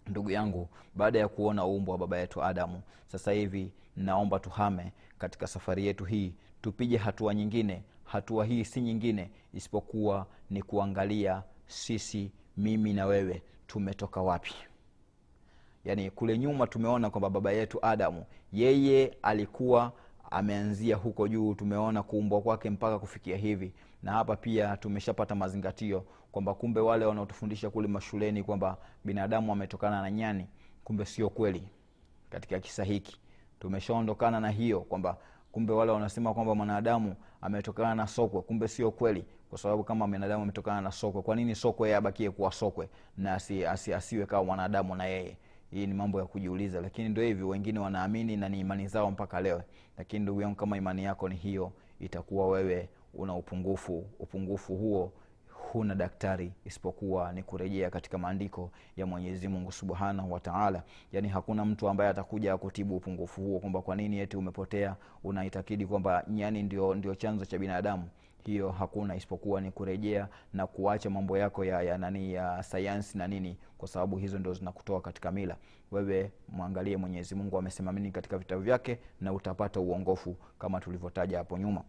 Ndugu 0.07 0.31
yangu 0.31 0.69
baada 0.95 1.19
ya 1.19 1.29
kuona 1.29 1.65
umbo 1.65 1.93
wa 1.93 1.99
baba 1.99 2.19
yetu 2.19 2.43
adamu 2.45 2.83
sasa 3.07 3.33
hivi 3.33 3.73
naomba 3.97 4.39
tuhame 4.39 4.93
katika 5.19 5.47
safari 5.47 5.87
yetu 5.87 6.05
hii 6.05 6.33
tupige 6.63 6.97
hatua 6.97 7.35
nyingine. 7.35 7.83
Hatua 8.05 8.45
hii 8.45 8.65
si 8.65 8.81
nyingine 8.81 9.31
isipokuwa 9.55 10.27
ni 10.51 10.63
kuangalia 10.63 11.43
sisi 11.67 12.31
mimi 12.57 12.93
na 12.93 13.07
wewe 13.07 13.43
tumetoka 13.67 14.23
wapi. 14.23 14.55
Yaani 15.85 16.11
kule 16.11 16.39
nyuma 16.39 16.67
tumeona 16.67 17.11
kwamba 17.11 17.31
baba 17.31 17.53
yetu 17.53 17.87
adamu 17.87 18.25
yeye 18.53 19.17
alikuwa 19.23 19.93
ameanzia 20.31 20.97
huko 20.97 21.29
juu 21.29 21.55
tumeona 21.55 22.03
kuumbwa 22.03 22.41
kwake 22.41 22.71
mpaka 22.71 22.99
kufikia 22.99 23.37
hivi. 23.37 23.73
Na 24.03 24.13
hapa 24.13 24.37
pia 24.37 24.77
tumeshapata 24.77 25.35
mazingatio 25.35 26.05
kwamba 26.33 26.55
kumbe 26.55 26.81
wale 26.81 27.05
wanaotufundisha 27.05 27.71
kule 27.71 27.89
mashuleni 27.89 28.43
kwamba 28.43 28.77
binadamu 29.05 29.53
ametokana 29.53 30.03
na 30.03 30.11
nyani 30.11 30.47
kumbe 30.85 31.05
sio 31.05 31.31
kweli 31.31 31.69
katika 32.31 32.61
kisa 32.61 32.85
hiki. 32.85 33.21
Tumeshaondokana 33.61 34.41
na 34.41 34.51
hiyo 34.51 34.81
kwamba 34.81 35.17
kumbe 35.53 35.73
wale 35.73 35.93
wanasema 35.93 36.35
kwamba 36.35 36.55
mwanadamu 36.55 37.15
ametokana 37.41 37.95
na 37.95 38.07
sokwe 38.07 38.43
kumbe 38.43 38.69
sio 38.69 38.91
kweli 38.91 39.25
kwa 39.51 39.59
sababu 39.59 39.85
kama 39.85 40.09
binadamu 40.09 40.43
ametokana 40.43 40.81
na 40.81 40.93
sokwe 40.93 41.23
kwa 41.23 41.37
nini 41.37 41.55
sokwe 41.55 41.95
abakie 41.97 42.31
kuwa 42.31 42.53
sokwe 42.53 42.89
na 43.17 43.35
asi, 43.35 43.67
asi, 43.67 43.95
asiwe 43.95 44.27
kama 44.27 44.45
mwanadamu 44.45 44.95
na 44.95 45.05
yeye 45.05 45.37
hii 45.77 45.87
ni 45.87 45.95
mambo 45.95 46.21
ya 46.21 46.27
kujiuliza 46.27 46.81
lakini 46.81 47.09
ndo 47.09 47.23
hivyo 47.23 47.49
wengine 47.49 47.79
wanaamini 47.79 48.37
na 48.37 48.49
ni 48.49 48.61
imani 48.61 48.89
zao 48.89 49.11
mpaka 49.11 49.41
leo. 49.41 49.63
Lakini 49.99 50.23
ndugu 50.23 50.41
yangu 50.43 50.57
kama 50.57 50.77
imani 50.77 51.05
yako 51.05 51.29
ni 51.29 51.37
hiyo 51.37 51.73
itakuwa 52.01 52.49
wewe 52.49 52.89
una 53.15 53.35
upungufu. 53.35 54.07
Upungufu 54.19 54.77
huo 54.77 55.13
huna 55.73 55.95
daktari 55.95 56.53
isipokuwa 56.65 57.33
ni 57.33 57.43
kurejea 57.43 57.91
katika 57.91 58.19
maandiko 58.19 58.71
ya 58.97 59.07
mwenyezi 59.07 59.49
mungu 59.49 59.73
subhanahu 59.73 60.33
wataala 60.33 60.83
yaani 61.13 61.29
hakuna 61.29 61.65
mtu 61.65 61.89
ambaye 61.89 62.11
atakuja 62.11 62.57
kutibu 62.57 62.97
upungufu 62.97 63.41
huo 63.43 63.59
kwamba 63.61 63.83
kwa 63.83 63.97
nini 63.97 64.19
eti 64.19 64.37
umepotea 64.37 64.97
unaitakidi 65.25 65.87
kwamba 65.87 66.25
nyani 66.29 66.63
ndio, 66.63 66.95
ndio 66.95 67.15
chanzo 67.15 67.45
cha 67.45 67.59
binadamu 67.59 68.09
hiyo 68.51 68.71
hakuna 68.71 69.17
isipokuwa 69.17 69.61
ni 69.61 69.71
kurejea 69.71 70.29
na 70.53 70.67
kuacha 70.67 71.11
mambo 71.11 71.39
yako 71.39 71.65
ya, 71.65 71.83
ya 71.83 71.99
nani 71.99 72.33
ya 72.35 72.63
sayansi 72.63 73.19
na 73.19 73.27
nini 73.29 73.57
kwa 73.79 73.89
sababu 73.89 74.17
hizo 74.17 74.39
ndo 74.39 74.53
zinakutoa 74.55 75.01
katika 75.01 75.31
mila. 75.33 75.57
Wewe 75.91 76.33
mwangalie 76.49 76.97
mwenyezi 76.97 77.35
mungu 77.35 77.59
amesema 77.59 77.93
nini 77.93 78.11
katika 78.11 78.39
vitabu 78.39 78.63
vyake 78.63 78.99
na 79.21 79.33
utapata 79.33 79.81
uongofu 79.81 80.37
kama 80.59 80.81
tulivyotaja 80.81 81.39
hapo 81.39 81.59
nyuma. 81.59 81.83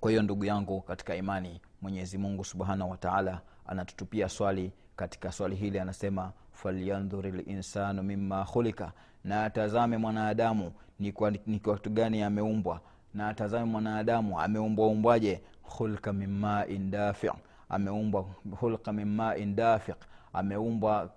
Kwa 0.00 0.10
hiyo 0.10 0.22
ndugu 0.22 0.44
yangu 0.44 0.80
katika 0.80 1.14
imani 1.16 1.60
mwenyezi 1.82 2.18
mungu 2.18 2.44
subhanahu 2.44 2.90
wataala 2.90 3.40
anatutupia 3.66 4.28
swali 4.28 4.72
katika 4.96 5.32
swali 5.32 5.56
hili 5.56 5.78
anasema 5.78 6.32
falyandhuri 6.52 7.30
linsanu 7.30 8.02
mima 8.02 8.44
khulika 8.44 8.92
na 9.24 9.44
atazame 9.44 9.96
mwanadamu 9.96 10.72
ni 10.98 11.12
kwa 11.12 11.30
kitu 11.76 11.90
gani 11.90 12.22
ameumbwa. 12.22 12.80
Na 13.14 13.28
atazame 13.28 13.64
mwanadamu 13.64 14.40
ameumbwa 14.40 14.86
umbwaje 14.88 15.42
khulka 15.68 16.12
min 16.12 16.30
main 16.30 16.90
dafi. 16.90 17.30
Ameumbwa 17.68 18.22
hulka 18.60 18.92
min 18.92 19.04
main 19.08 19.54
dafi. 19.56 19.92
Ameumbwa 20.32 21.10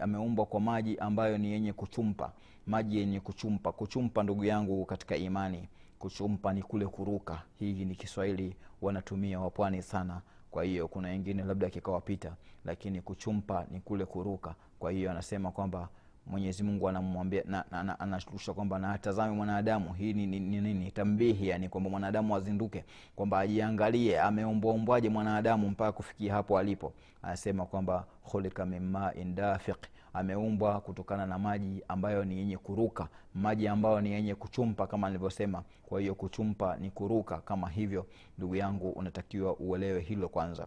ameumbwa 0.00 0.46
kwa 0.46 0.60
maji 0.60 0.96
ambayo 0.98 1.38
ni 1.38 1.52
yenye 1.52 1.72
kuchumpa. 1.72 2.32
Maji 2.66 2.98
yenye 2.98 3.20
kuchumpa. 3.20 3.72
Kuchumpa 3.72 4.22
ndugu 4.22 4.44
yangu 4.44 4.84
katika 4.84 5.16
imani. 5.16 5.68
Kuchumpa 5.98 6.52
ni 6.52 6.62
kule 6.62 6.86
kuruka. 6.86 7.42
Hii 7.58 7.84
ni 7.84 7.94
kiswahili 7.94 8.56
wanatumia 8.82 9.40
wapwani 9.40 9.82
sana. 9.82 10.20
Kwa 10.50 10.64
hiyo 10.64 10.88
kuna 10.88 11.08
wengine 11.08 11.42
labda 11.42 11.70
kikawapita 11.70 12.36
lakini 12.64 13.00
kuchumpa 13.00 13.66
ni 13.70 13.80
kule 13.80 14.04
kuruka. 14.04 14.54
Kwa 14.78 14.90
hiyo 14.92 15.10
anasema 15.10 15.50
kwamba 15.50 15.88
mwenyezi 16.26 16.62
mungu 16.62 16.88
anamwambia 16.88 17.42
na- 17.46 17.64
na- 17.70 17.82
na- 17.82 18.00
anashusha 18.00 18.52
kwamba 18.52 18.78
na 18.78 18.92
atazame 18.92 19.32
mwanadamu. 19.34 19.92
Hii 19.92 20.12
ni 20.12 20.26
nini 20.26 20.60
ni, 20.60 20.74
ni, 20.74 20.90
tambihi 20.90 21.48
yani 21.48 21.68
kwamba 21.68 21.90
mwanadamu 21.90 22.36
azinduke 22.36 22.84
kwamba 23.16 23.38
ajiangalie 23.38 24.20
ameumbwaumbwaje 24.20 25.08
mwanadamu 25.08 25.70
mpaka 25.70 25.92
kufikia 25.92 26.34
hapo 26.34 26.58
alipo. 26.58 26.92
Anasema 27.22 27.66
kwamba 27.66 28.06
khulika 28.30 28.66
mimmain 28.66 29.34
dafiq 29.34 29.76
ameumbwa 30.12 30.80
kutokana 30.80 31.26
na 31.26 31.38
maji 31.38 31.82
ambayo 31.88 32.24
ni 32.24 32.38
yenye 32.38 32.56
kuruka 32.58 33.08
maji 33.34 33.68
ambayo 33.68 34.00
ni 34.00 34.12
yenye 34.12 34.34
kuchumpa 34.34 34.86
kama 34.86 35.08
nilivyosema. 35.08 35.62
Kwa 35.86 36.00
hiyo 36.00 36.14
kuchumpa 36.14 36.76
ni 36.76 36.90
kuruka. 36.90 37.38
Kama 37.38 37.68
hivyo 37.68 38.06
ndugu 38.38 38.56
yangu 38.56 38.90
unatakiwa 38.90 39.56
uelewe 39.56 40.00
hilo 40.00 40.28
kwanza. 40.28 40.66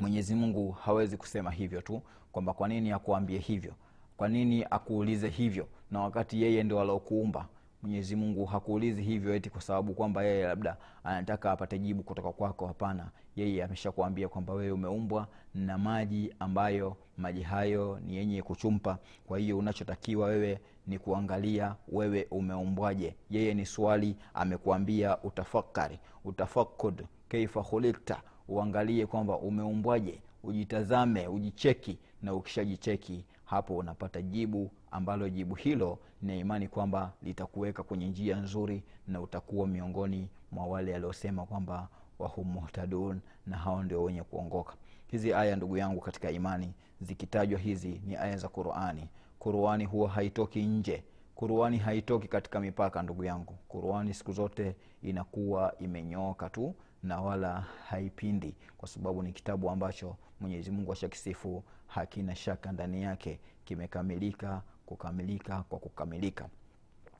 Mwenyezi 0.00 0.34
mungu 0.34 0.70
hawezi 0.70 1.16
kusema 1.16 1.50
hivyo 1.50 1.80
tu 1.82 2.02
kwamba 2.32 2.52
kwa 2.52 2.68
nini 2.68 2.92
akuambie 2.92 3.38
hivyo 3.38 3.74
kwa 4.20 4.28
nini 4.28 4.64
akuulize 4.70 5.28
hivyo? 5.28 5.68
Na 5.90 6.00
wakati 6.00 6.42
yeye 6.42 6.62
ndio 6.62 6.80
alokuumba 6.80 7.46
mwenyezi 7.82 8.16
mungu 8.16 8.44
hakuulizi 8.46 9.02
hivyo 9.02 9.34
eti 9.34 9.50
kwa 9.50 9.60
sababu 9.60 9.94
kwamba 9.94 10.22
yeye 10.24 10.44
labda 10.46 10.76
anataka 11.04 11.52
apate 11.52 11.78
jibu 11.78 12.02
kutoka 12.02 12.32
kwako. 12.32 12.66
Hapana 12.66 13.10
yeye 13.36 13.64
ameshakuambia 13.64 14.28
kwamba 14.28 14.52
wewe 14.52 14.72
umeumbwa 14.72 15.26
na 15.54 15.78
maji 15.78 16.34
ambayo 16.38 16.96
maji 17.18 17.42
hayo 17.42 18.00
ni 18.06 18.16
yenye 18.16 18.42
kuchumpa. 18.42 18.98
Kwa 19.26 19.38
hiyo 19.38 19.58
unachotakiwa 19.58 20.26
wewe 20.28 20.60
ni 20.86 20.98
kuangalia 20.98 21.76
wewe 21.88 22.26
umeumbwaje. 22.30 23.14
Yeye 23.30 23.54
ni 23.54 23.66
swali 23.66 24.16
amekuambia 24.34 25.18
utafakari 25.22 25.98
utafakud 26.24 27.04
kaifa 27.28 27.62
khulikta 27.62 28.22
uangalie 28.48 29.06
kwamba 29.06 29.38
umeumbwaje. 29.38 30.22
Ujitazame 30.44 31.26
ujicheki. 31.28 31.98
Na 32.22 32.34
ukishajicheki 32.34 33.24
hapo 33.50 33.76
unapata 33.76 34.22
jibu 34.22 34.70
ambalo 34.90 35.28
jibu 35.28 35.54
hilo 35.54 35.98
na 36.22 36.36
imani 36.36 36.68
kwamba 36.68 37.12
litakuweka 37.22 37.82
kwenye 37.82 38.08
njia 38.08 38.36
nzuri 38.36 38.82
na 39.08 39.20
utakuwa 39.20 39.66
miongoni 39.66 40.28
mwa 40.52 40.66
wale 40.66 40.94
aliosema 40.96 41.46
kwamba 41.46 41.88
wahum 42.18 42.48
muhtadun 42.52 43.20
na 43.46 43.56
hao 43.56 43.82
ndio 43.82 44.02
wenye 44.02 44.22
kuongoka. 44.22 44.74
Hizi 45.06 45.34
aya 45.34 45.56
ndugu 45.56 45.76
yangu 45.76 46.00
katika 46.00 46.30
imani 46.30 46.72
zikitajwa 47.00 47.58
hizi 47.58 48.00
ni 48.06 48.16
aya 48.16 48.36
za 48.36 48.48
qurani. 48.48 49.08
Qurani 49.38 49.84
huwa 49.84 50.08
haitoki 50.08 50.62
nje. 50.62 51.04
Qurani 51.34 51.78
haitoki 51.78 52.28
katika 52.28 52.60
mipaka 52.60 53.02
ndugu 53.02 53.24
yangu. 53.24 53.54
Qurani 53.68 54.14
siku 54.14 54.32
zote 54.32 54.76
inakuwa 55.02 55.74
imenyooka 55.78 56.50
tu 56.50 56.74
na 57.02 57.20
wala 57.20 57.64
haipindi 57.88 58.54
kwa 58.78 58.88
sababu 58.88 59.22
ni 59.22 59.32
kitabu 59.32 59.70
ambacho 59.70 60.16
mwenyezi 60.40 60.70
mungu 60.70 60.92
ashakisifu 60.92 61.64
hakina 61.86 62.34
shaka 62.36 62.72
ndani 62.72 63.02
yake 63.02 63.40
kimekamilika 63.64 64.62
kukamilika 64.86 65.62
kwa 65.62 65.78
kukamilika. 65.78 66.48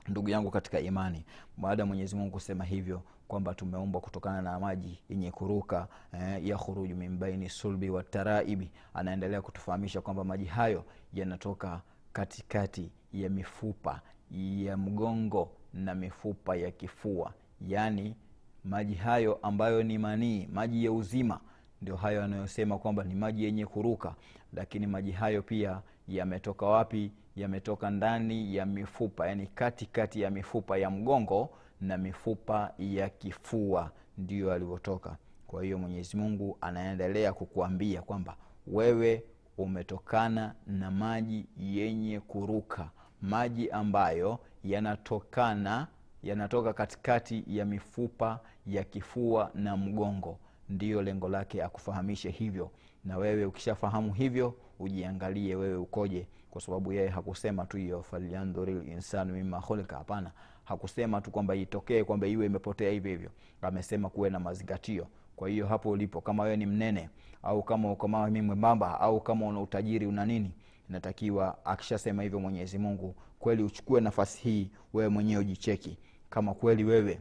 Ndugu 0.09 0.29
yangu 0.29 0.51
katika 0.51 0.81
imani 0.81 1.25
baada 1.57 1.83
ya 1.83 1.87
mwenyezi 1.87 2.17
mungu 2.17 2.31
kusema 2.31 2.65
hivyo 2.65 3.03
kwamba 3.29 3.55
tumeumbwa 3.55 4.01
kutokana 4.01 4.43
na 4.43 4.61
maji 4.61 4.99
yenye 5.09 5.31
kuruka 5.31 5.89
eh, 6.13 6.47
yakhruju 6.47 6.97
min 6.97 7.19
baini 7.19 7.49
sulbi 7.49 7.91
wataraibi 7.91 8.71
anaendelea 8.95 9.43
kutufahamisha 9.43 10.01
kwamba 10.01 10.25
maji 10.25 10.45
hayo 10.45 10.85
yanatoka 11.15 11.81
katikati 12.13 12.91
ya 13.13 13.29
mifupa 13.31 14.01
ya 14.31 14.77
mgongo 14.77 15.51
na 15.75 15.95
mifupa 15.95 16.57
ya 16.57 16.71
kifua 16.71 17.33
yaani 17.61 18.17
maji 18.65 18.95
hayo 18.95 19.39
ambayo 19.43 19.83
ni 19.83 19.99
manii 19.99 20.49
maji 20.53 20.85
ya 20.85 20.93
uzima 20.93 21.41
ndio 21.83 21.97
hayo 21.97 22.21
yanayosema 22.21 22.79
kwamba 22.79 23.05
ni 23.05 23.15
maji 23.15 23.45
yenye 23.45 23.67
kuruka. 23.67 24.15
Lakini 24.53 24.87
maji 24.87 25.11
hayo 25.13 25.43
pia 25.43 25.83
yametoka 26.09 26.67
wapi? 26.67 27.13
Yametoka 27.37 27.91
ndani 27.91 28.57
ya 28.57 28.67
mifupa 28.67 29.27
yani 29.29 29.47
katikati 29.47 29.87
kati 29.87 30.21
ya 30.21 30.31
mifupa 30.31 30.79
ya 30.79 30.91
mgongo 30.91 31.51
na 31.81 31.99
mifupa 31.99 32.73
ya 32.79 33.09
kifua 33.09 33.91
ndiyo 34.19 34.53
alivyotoka 34.53 35.17
kwa 35.47 35.63
hiyo 35.65 35.79
mwenyezi 35.79 36.17
mungu 36.17 36.59
anaendelea 36.61 37.33
kukuambia 37.33 38.03
kwamba 38.03 38.37
wewe 38.67 39.25
umetokana 39.59 40.55
na 40.67 40.91
maji 40.91 41.47
yenye 41.57 42.21
kuruka 42.21 42.91
maji 43.23 43.71
ambayo 43.71 44.39
yanatokana 44.65 45.87
yanatoka 46.23 46.73
katikati 46.73 47.45
ya 47.47 47.65
mifupa 47.65 48.41
ya 48.67 48.85
kifua 48.85 49.51
na 49.55 49.77
mgongo. 49.77 50.39
Ndiyo 50.69 51.03
lengo 51.03 51.29
lake 51.29 51.63
akufahamishe 51.63 52.31
hivyo. 52.31 52.71
Na 53.05 53.17
wewe 53.19 53.45
ukishafahamu 53.45 54.13
hivyo 54.13 54.55
ujiangalie 54.79 55.55
wewe 55.55 55.77
ukoje. 55.77 56.27
Kwa 56.51 56.61
sababu 56.61 56.93
yeye 56.93 57.09
hakusema 57.09 57.67
tu 57.67 57.77
hiyo 57.77 58.03
falyandhuri 58.03 58.75
linsanu 58.75 59.35
mima 59.35 59.61
khulika 59.61 59.97
hapana. 59.97 60.31
Hakusema 60.65 61.21
tu 61.21 61.31
kwamba 61.31 61.55
itokee 61.55 62.05
kwamba 62.05 62.27
iwe 62.27 62.47
imepotea 62.47 62.91
hivyo 62.91 63.11
hivyo. 63.11 63.31
Amesema 63.63 64.09
kuwe 64.09 64.31
na 64.31 64.41
mazingatio. 64.41 65.07
Kwa 65.37 65.49
hiyo 65.49 65.67
hapo 65.67 65.91
ulipo 65.91 66.21
kama 66.21 66.43
wewe 66.43 66.57
ni 66.57 66.67
mnene 66.67 67.11
au 67.43 67.63
kama 67.63 67.97
kama 67.97 68.31
mwembamba 68.31 69.01
au 69.01 69.21
kama 69.21 69.47
una 69.47 69.61
utajiri 69.61 70.07
una 70.07 70.27
nini 70.27 70.53
inatakiwa 70.91 71.65
akishasema 71.65 72.23
hivyo 72.23 72.41
mwenyezi 72.41 72.79
mungu 72.79 73.15
kweli 73.39 73.63
uchukue 73.63 74.01
nafasi 74.01 74.39
hii 74.43 74.71
wewe 74.93 75.09
mwenyewe 75.09 75.41
ujicheki 75.41 75.99
kama 76.31 76.55
kweli 76.55 76.85
wewe 76.85 77.21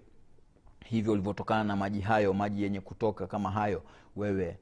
hivyo 0.85 1.13
ulivyotokana 1.13 1.63
na 1.63 1.75
maji 1.75 2.01
hayo 2.01 2.33
maji 2.33 2.63
yenye 2.63 2.81
kutoka 2.81 3.27
kama 3.27 3.51
hayo 3.51 3.83
wewe 4.15 4.57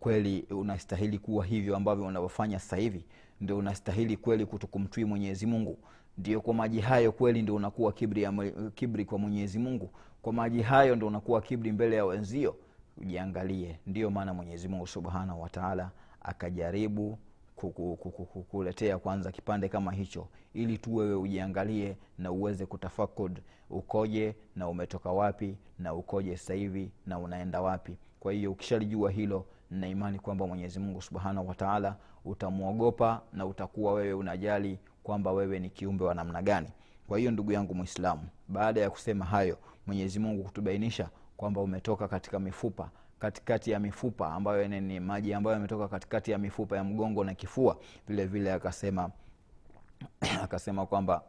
kweli 0.00 0.46
unastahili 0.50 1.18
kuwa 1.18 1.44
hivyo 1.44 1.76
ambavyo 1.76 2.06
unavyofanya 2.06 2.58
sasa 2.58 2.76
hivi? 2.76 3.04
Ndio 3.40 3.58
unastahili 3.58 4.16
kweli 4.16 4.46
kutukumtwi 4.46 5.04
mwenyezi 5.04 5.46
mungu? 5.46 5.78
Ndio 6.18 6.40
kwa 6.40 6.54
maji 6.54 6.80
hayo 6.80 7.12
kweli 7.12 7.42
ndio 7.42 7.54
unakuwa 7.54 7.92
kibri, 7.92 8.22
ya, 8.22 8.32
kibri 8.74 9.04
kwa 9.04 9.18
mwenyezi 9.18 9.58
mungu? 9.58 9.90
Kwa 10.22 10.32
maji 10.32 10.62
hayo 10.62 10.96
ndio 10.96 11.08
unakuwa 11.08 11.40
kibri 11.42 11.72
mbele 11.72 11.96
ya 11.96 12.04
wenzio? 12.04 12.56
Ujiangalie 12.98 13.78
ndiyo 13.86 14.10
maana 14.10 14.34
mwenyezi 14.34 14.68
mungu 14.68 14.86
subhanahu 14.86 15.42
wataala 15.42 15.90
akajaribu 16.22 17.18
kukuletea 17.68 18.98
kwanza 18.98 19.32
kipande 19.32 19.68
kama 19.68 19.92
hicho 19.92 20.28
ili 20.54 20.78
tu 20.78 20.94
wewe 20.96 21.14
ujiangalie 21.14 21.96
na 22.18 22.32
uweze 22.32 22.66
kutafakud 22.66 23.40
ukoje 23.70 24.34
na 24.56 24.68
umetoka 24.68 25.12
wapi 25.12 25.56
na 25.78 25.94
ukoje 25.94 26.36
sasa 26.36 26.54
hivi 26.54 26.90
na 27.06 27.18
unaenda 27.18 27.60
wapi. 27.60 27.96
Kwa 28.20 28.32
hiyo 28.32 28.52
ukishalijua 28.52 29.10
hilo 29.10 29.46
na 29.70 29.88
imani 29.88 30.18
kwamba 30.18 30.46
mwenyezi 30.46 30.78
mungu 30.78 31.02
subhanahu 31.02 31.48
wataala 31.48 31.96
utamwogopa 32.24 33.22
na 33.32 33.46
utakuwa 33.46 33.92
wewe 33.92 34.12
unajali 34.12 34.78
kwamba 35.02 35.32
wewe 35.32 35.58
ni 35.58 35.70
kiumbe 35.70 36.04
wa 36.04 36.14
namna 36.14 36.42
gani. 36.42 36.68
Kwa 37.08 37.18
hiyo 37.18 37.30
ndugu 37.30 37.52
yangu 37.52 37.74
mwislamu 37.74 38.22
baada 38.48 38.80
ya 38.80 38.90
kusema 38.90 39.24
hayo 39.24 39.58
mwenyezi 39.86 40.18
mungu 40.18 40.44
kutubainisha 40.44 41.08
kwamba 41.36 41.60
umetoka 41.60 42.08
katika 42.08 42.38
mifupa 42.38 42.90
katikati 43.20 43.70
ya 43.70 43.80
mifupa 43.80 44.32
ambayo 44.32 44.68
ni 44.68 45.00
maji 45.00 45.34
ambayo 45.34 45.54
yametoka 45.54 45.88
katikati 45.88 46.30
ya 46.30 46.38
mifupa 46.38 46.76
ya 46.76 46.84
mgongo 46.84 47.24
na 47.24 47.34
kifua. 47.34 47.76
Vile 48.08 48.26
vile 48.26 48.52
akasema 48.52 49.10
akasema 50.44 50.86
kwamba 50.86 51.22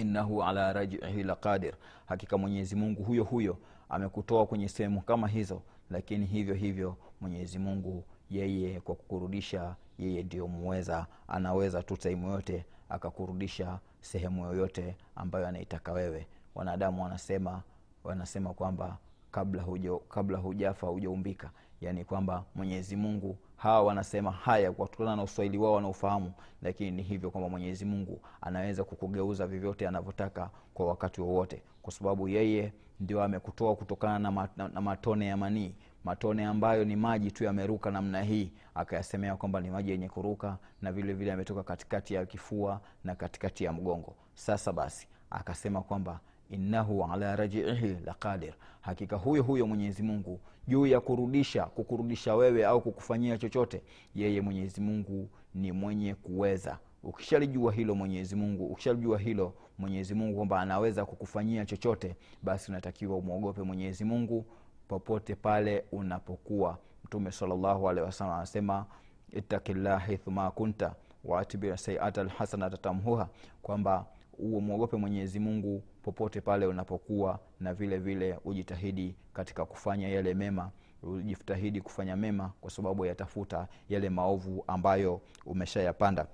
innahu 0.00 0.42
ala 0.44 0.72
rajihi 0.72 1.22
laqadir. 1.22 1.74
Hakika 2.06 2.38
mwenyezi 2.38 2.76
mungu 2.76 3.02
huyo 3.02 3.24
huyo 3.24 3.58
amekutoa 3.88 4.46
kwenye 4.46 4.68
sehemu 4.68 5.00
kama 5.00 5.28
hizo 5.28 5.62
lakini 5.90 6.26
hivyo 6.26 6.54
hivyo 6.54 6.96
mwenyezi 7.20 7.58
mungu 7.58 8.04
yeye 8.30 8.80
kwa 8.80 8.94
kukurudisha 8.94 9.76
yeye 9.98 10.22
ndio 10.22 10.48
muweza 10.48 11.06
anaweza 11.28 11.82
tu 11.82 11.96
sehemu 11.96 12.30
yote 12.32 12.64
akakurudisha 12.88 13.78
sehemu 14.00 14.44
yoyote 14.44 14.96
ambayo 15.16 15.46
anaitaka 15.46 15.92
wewe. 15.92 16.26
Wanadamu 16.54 17.02
wanasema 17.02 17.62
wanasema 18.04 18.54
kwamba 18.54 18.98
kabla 19.38 19.62
hujo, 19.62 19.98
kabla 19.98 20.38
hujafa 20.38 20.86
hujaumbika. 20.86 21.50
Yaani 21.80 22.04
kwamba 22.04 22.44
mwenyezi 22.54 22.96
mungu 22.96 23.36
hawa 23.56 23.82
wanasema 23.82 24.30
haya 24.30 24.72
kwa 24.72 24.86
kutokana 24.86 25.16
na 25.16 25.22
uswahili 25.22 25.58
wao 25.58 25.72
wanaofahamu 25.72 26.32
lakini 26.62 26.90
ni 26.90 27.02
hivyo 27.02 27.30
kwamba 27.30 27.48
mwenyezi 27.50 27.84
mungu 27.84 28.20
anaweza 28.40 28.84
kukugeuza 28.84 29.46
vyovyote 29.46 29.88
anavyotaka 29.88 30.50
kwa 30.74 30.86
wakati 30.86 31.20
wowote. 31.20 31.62
Kwa 31.82 31.92
sababu 31.92 32.28
yeye 32.28 32.72
ndio 33.00 33.22
amekutoa 33.22 33.76
kutokana 33.76 34.18
na, 34.18 34.30
mat, 34.30 34.50
na 34.56 34.80
matone 34.80 35.26
ya 35.26 35.36
manii. 35.36 35.74
Matone 36.04 36.44
ambayo 36.44 36.84
ni 36.84 36.96
maji 36.96 37.30
tu 37.32 37.44
yameruka 37.44 37.90
namna 37.90 38.22
hii 38.22 38.52
akayasemea 38.74 39.36
kwamba 39.36 39.60
ni 39.60 39.70
maji 39.70 39.90
yenye 39.90 40.08
kuruka 40.08 40.56
na 40.82 40.92
vile 40.92 41.12
vile 41.14 41.32
ametoka 41.32 41.62
katikati 41.62 42.14
ya 42.14 42.26
kifua 42.26 42.80
na 43.04 43.14
katikati 43.14 43.64
ya 43.64 43.72
mgongo. 43.72 44.14
Sasa 44.34 44.72
basi 44.72 45.08
akasema 45.30 45.82
kwamba 45.82 46.20
innahu 46.50 47.04
ala 47.04 47.36
rajiihi 47.36 47.96
laqadir. 48.04 48.54
Hakika 48.80 49.16
huyo 49.16 49.42
huyo 49.42 49.66
mwenyezi 49.66 50.02
mungu 50.02 50.40
juu 50.68 50.86
ya 50.86 51.00
kurudisha 51.00 51.64
kukurudisha 51.64 52.34
wewe 52.34 52.66
au 52.66 52.80
kukufanyia 52.80 53.38
chochote 53.38 53.82
yeye 54.14 54.40
mwenyezi 54.40 54.80
mungu 54.80 55.28
ni 55.54 55.72
mwenye 55.72 56.14
kuweza. 56.14 56.78
Ukishalijua 57.02 57.72
hilo 57.72 57.94
mwenyezi 57.94 58.36
mungu 58.36 58.66
ukishalijua 58.66 59.18
hilo 59.18 59.54
mwenyezi 59.78 60.14
mungu 60.14 60.36
kwamba 60.36 60.60
anaweza 60.60 61.04
kukufanyia 61.04 61.66
chochote 61.66 62.16
basi 62.42 62.70
unatakiwa 62.70 63.16
umwogope 63.16 63.62
mwenyezi 63.62 64.04
mungu 64.04 64.46
popote 64.88 65.34
pale 65.34 65.84
unapokuwa. 65.92 66.78
Mtume 67.04 67.30
salllahu 67.30 67.88
alehi 67.88 68.04
wasalam 68.06 68.32
anasema 68.34 68.86
ittakillah 69.32 70.18
thuma 70.24 70.50
kunta 70.50 70.94
waatibir 71.24 71.78
saiata 71.78 72.22
lhasanata 72.24 72.76
tamhuha 72.76 73.28
kwamba 73.62 74.06
umwogope 74.38 74.96
mwenyezi 74.96 75.40
mungu 75.40 75.82
popote 76.12 76.40
pale 76.40 76.66
unapokuwa 76.66 77.38
na 77.60 77.74
vile 77.74 77.98
vile 77.98 78.38
ujitahidi 78.44 79.16
katika 79.32 79.64
kufanya 79.64 80.08
yale 80.08 80.34
mema. 80.34 80.70
Ujitahidi 81.02 81.80
kufanya 81.80 82.16
mema 82.16 82.52
kwa 82.60 82.70
sababu 82.70 83.06
yatafuta 83.06 83.68
yale 83.88 84.10
maovu 84.10 84.64
ambayo 84.66 85.20
umeshayapanda. 85.46 86.26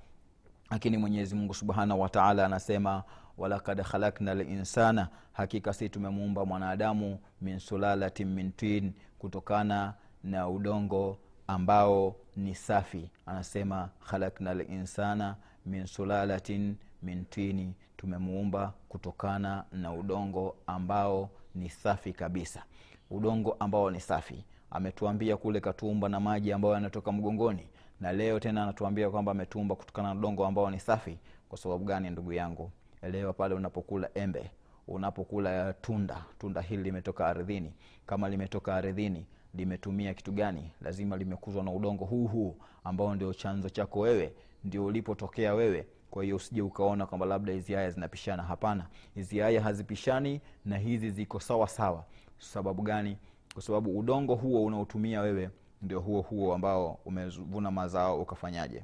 Lakini 0.70 0.96
mwenyezi 0.96 1.34
mungu 1.34 1.54
subhanahu 1.54 2.00
wataala 2.00 2.46
anasema 2.46 3.02
walakad 3.38 3.82
khalakna 3.82 4.34
linsana 4.34 5.08
hakika 5.32 5.72
si 5.72 5.88
tumemuumba 5.88 6.44
mwanadamu 6.44 7.18
min 7.40 7.58
sulalatin 7.58 8.28
min 8.28 8.92
kutokana 9.18 9.94
na 10.24 10.48
udongo 10.48 11.18
ambao 11.46 12.16
ni 12.36 12.54
safi. 12.54 13.10
Anasema 13.26 13.88
khalakna 14.10 14.54
linsana 14.54 15.36
min 15.66 15.86
sulalatin 15.86 16.76
min 17.02 17.24
tini 17.24 17.74
tumemuumba 17.96 18.72
kutokana 18.88 19.64
na 19.72 19.92
udongo 19.92 20.56
ambao 20.66 21.30
ni 21.54 21.70
safi 21.70 22.12
kabisa. 22.12 22.62
Udongo 23.10 23.56
ambao 23.60 23.90
ni 23.90 24.00
safi. 24.00 24.44
Ametuambia 24.70 25.36
kule 25.36 25.60
katuumba 25.60 26.08
na 26.08 26.20
maji 26.20 26.52
ambayo 26.52 26.74
yanatoka 26.74 27.12
mgongoni. 27.12 27.68
Na 28.00 28.12
leo 28.12 28.40
tena 28.40 28.62
anatuambia 28.62 29.10
kwamba 29.10 29.32
ametuumba 29.32 29.74
kutokana 29.74 30.08
na 30.14 30.20
udongo 30.20 30.46
ambao 30.46 30.70
ni 30.70 30.80
safi. 30.80 31.18
Kwa 31.48 31.58
sababu 31.58 31.84
gani 31.84 32.10
ndugu 32.10 32.32
yangu? 32.32 32.70
Elewa 33.02 33.32
pale 33.32 33.54
unapokula 33.54 34.10
embe 34.14 34.50
unapokula 34.88 35.72
tunda 35.72 36.24
tunda 36.38 36.60
hili 36.60 36.82
limetoka 36.82 37.26
ardhini. 37.26 37.72
Kama 38.06 38.28
limetoka 38.28 38.74
ardhini 38.74 39.26
limetumia 39.54 40.14
kitu 40.14 40.32
gani? 40.32 40.70
Lazima 40.80 41.16
limekuzwa 41.16 41.62
na 41.64 41.70
udongo 41.70 42.04
huu 42.04 42.26
huu 42.26 42.56
ambao 42.84 43.14
ndio 43.14 43.34
chanzo 43.34 43.68
chako 43.68 44.00
wewe 44.00 44.32
ndio 44.64 44.84
ulipotokea 44.84 45.54
wewe 45.54 45.86
kwa 46.14 46.24
hiyo 46.24 46.36
usije 46.36 46.62
ukaona 46.62 47.06
kwamba 47.06 47.26
labda 47.26 47.52
hizi 47.52 47.76
aya 47.76 47.90
zinapishana. 47.90 48.42
Hapana 48.42 48.86
hizi 49.14 49.42
aya 49.42 49.60
hazipishani 49.62 50.40
na 50.64 50.78
hizi 50.78 51.10
ziko 51.10 51.40
sawa 51.40 51.68
sawa. 51.68 52.04
Sababu 52.38 52.82
gani? 52.82 53.16
Kwa 53.52 53.62
sababu 53.62 53.98
udongo 53.98 54.34
huo 54.34 54.64
unaotumia 54.64 55.20
wewe 55.20 55.50
ndio 55.82 56.00
huo 56.00 56.20
huo 56.20 56.54
ambao 56.54 56.98
umevuna 57.04 57.70
mazao 57.70 58.20
ukafanyaje. 58.22 58.82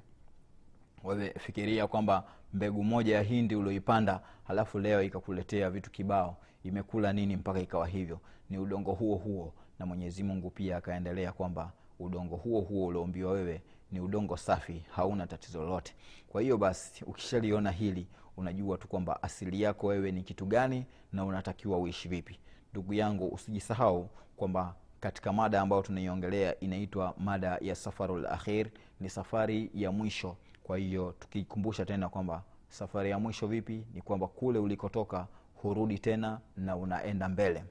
Wewe 1.05 1.35
fikiria 1.39 1.87
kwamba 1.87 2.25
mbegu 2.53 2.85
moja 2.85 3.17
ya 3.17 3.23
hindi 3.23 3.55
ulioipanda 3.57 4.21
halafu 4.45 4.79
leo 4.79 5.03
ikakuletea 5.03 5.71
vitu 5.71 5.91
kibao 5.91 6.37
imekula 6.65 7.13
nini 7.13 7.37
mpaka 7.37 7.61
ikawa 7.61 7.87
hivyo? 7.87 8.21
Ni 8.51 8.59
udongo 8.59 8.93
huo 8.93 9.17
huo. 9.17 9.53
Na 9.79 9.87
mwenyezi 9.87 10.23
mungu 10.23 10.51
pia 10.51 10.77
akaendelea 10.77 11.33
kwamba 11.33 11.73
udongo 11.99 12.37
huo 12.37 12.61
huo 12.61 12.87
ulioumbiwa 12.87 13.33
wewe 13.33 13.63
ni 13.93 14.01
udongo 14.01 14.37
safi 14.37 14.83
hauna 14.91 15.27
tatizo 15.27 15.61
lolote. 15.63 15.95
Kwa 16.29 16.43
hiyo 16.43 16.59
basi 16.59 17.05
ukishaliona 17.05 17.71
hili 17.71 18.07
unajua 18.37 18.79
tu 18.79 18.89
kwamba 18.89 19.23
asili 19.23 19.63
yako 19.63 19.87
wewe 19.87 20.13
ni 20.13 20.23
kitu 20.23 20.47
gani 20.47 20.87
na 21.13 21.25
unatakiwa 21.25 21.79
uishi 21.79 22.09
vipi. 22.09 22.39
Ndugu 22.73 22.95
yangu 22.95 23.29
usijisahau 23.29 24.09
kwamba 24.37 24.75
katika 25.01 25.33
mada 25.33 25.61
ambayo 25.61 25.83
tunaiongelea 25.83 26.61
inaitwa 26.61 27.15
mada 27.19 27.59
ya 27.61 27.75
safarul 27.75 28.27
akhir 28.27 28.71
ni 29.01 29.11
safari 29.11 29.71
ya 29.75 29.93
mwisho. 29.93 30.37
Kwa 30.63 30.79
hiyo 30.79 31.15
tukikumbusha 31.19 31.85
tena 31.87 32.09
kwamba 32.09 32.43
safari 32.69 33.11
ya 33.11 33.19
mwisho 33.19 33.47
vipi 33.47 33.85
ni 33.95 34.03
kwamba 34.03 34.27
kule 34.29 34.59
ulikotoka 34.59 35.27
hurudi 35.55 35.99
tena 35.99 36.41
na 36.57 36.77
unaenda 36.77 37.29
mbele 37.29 37.65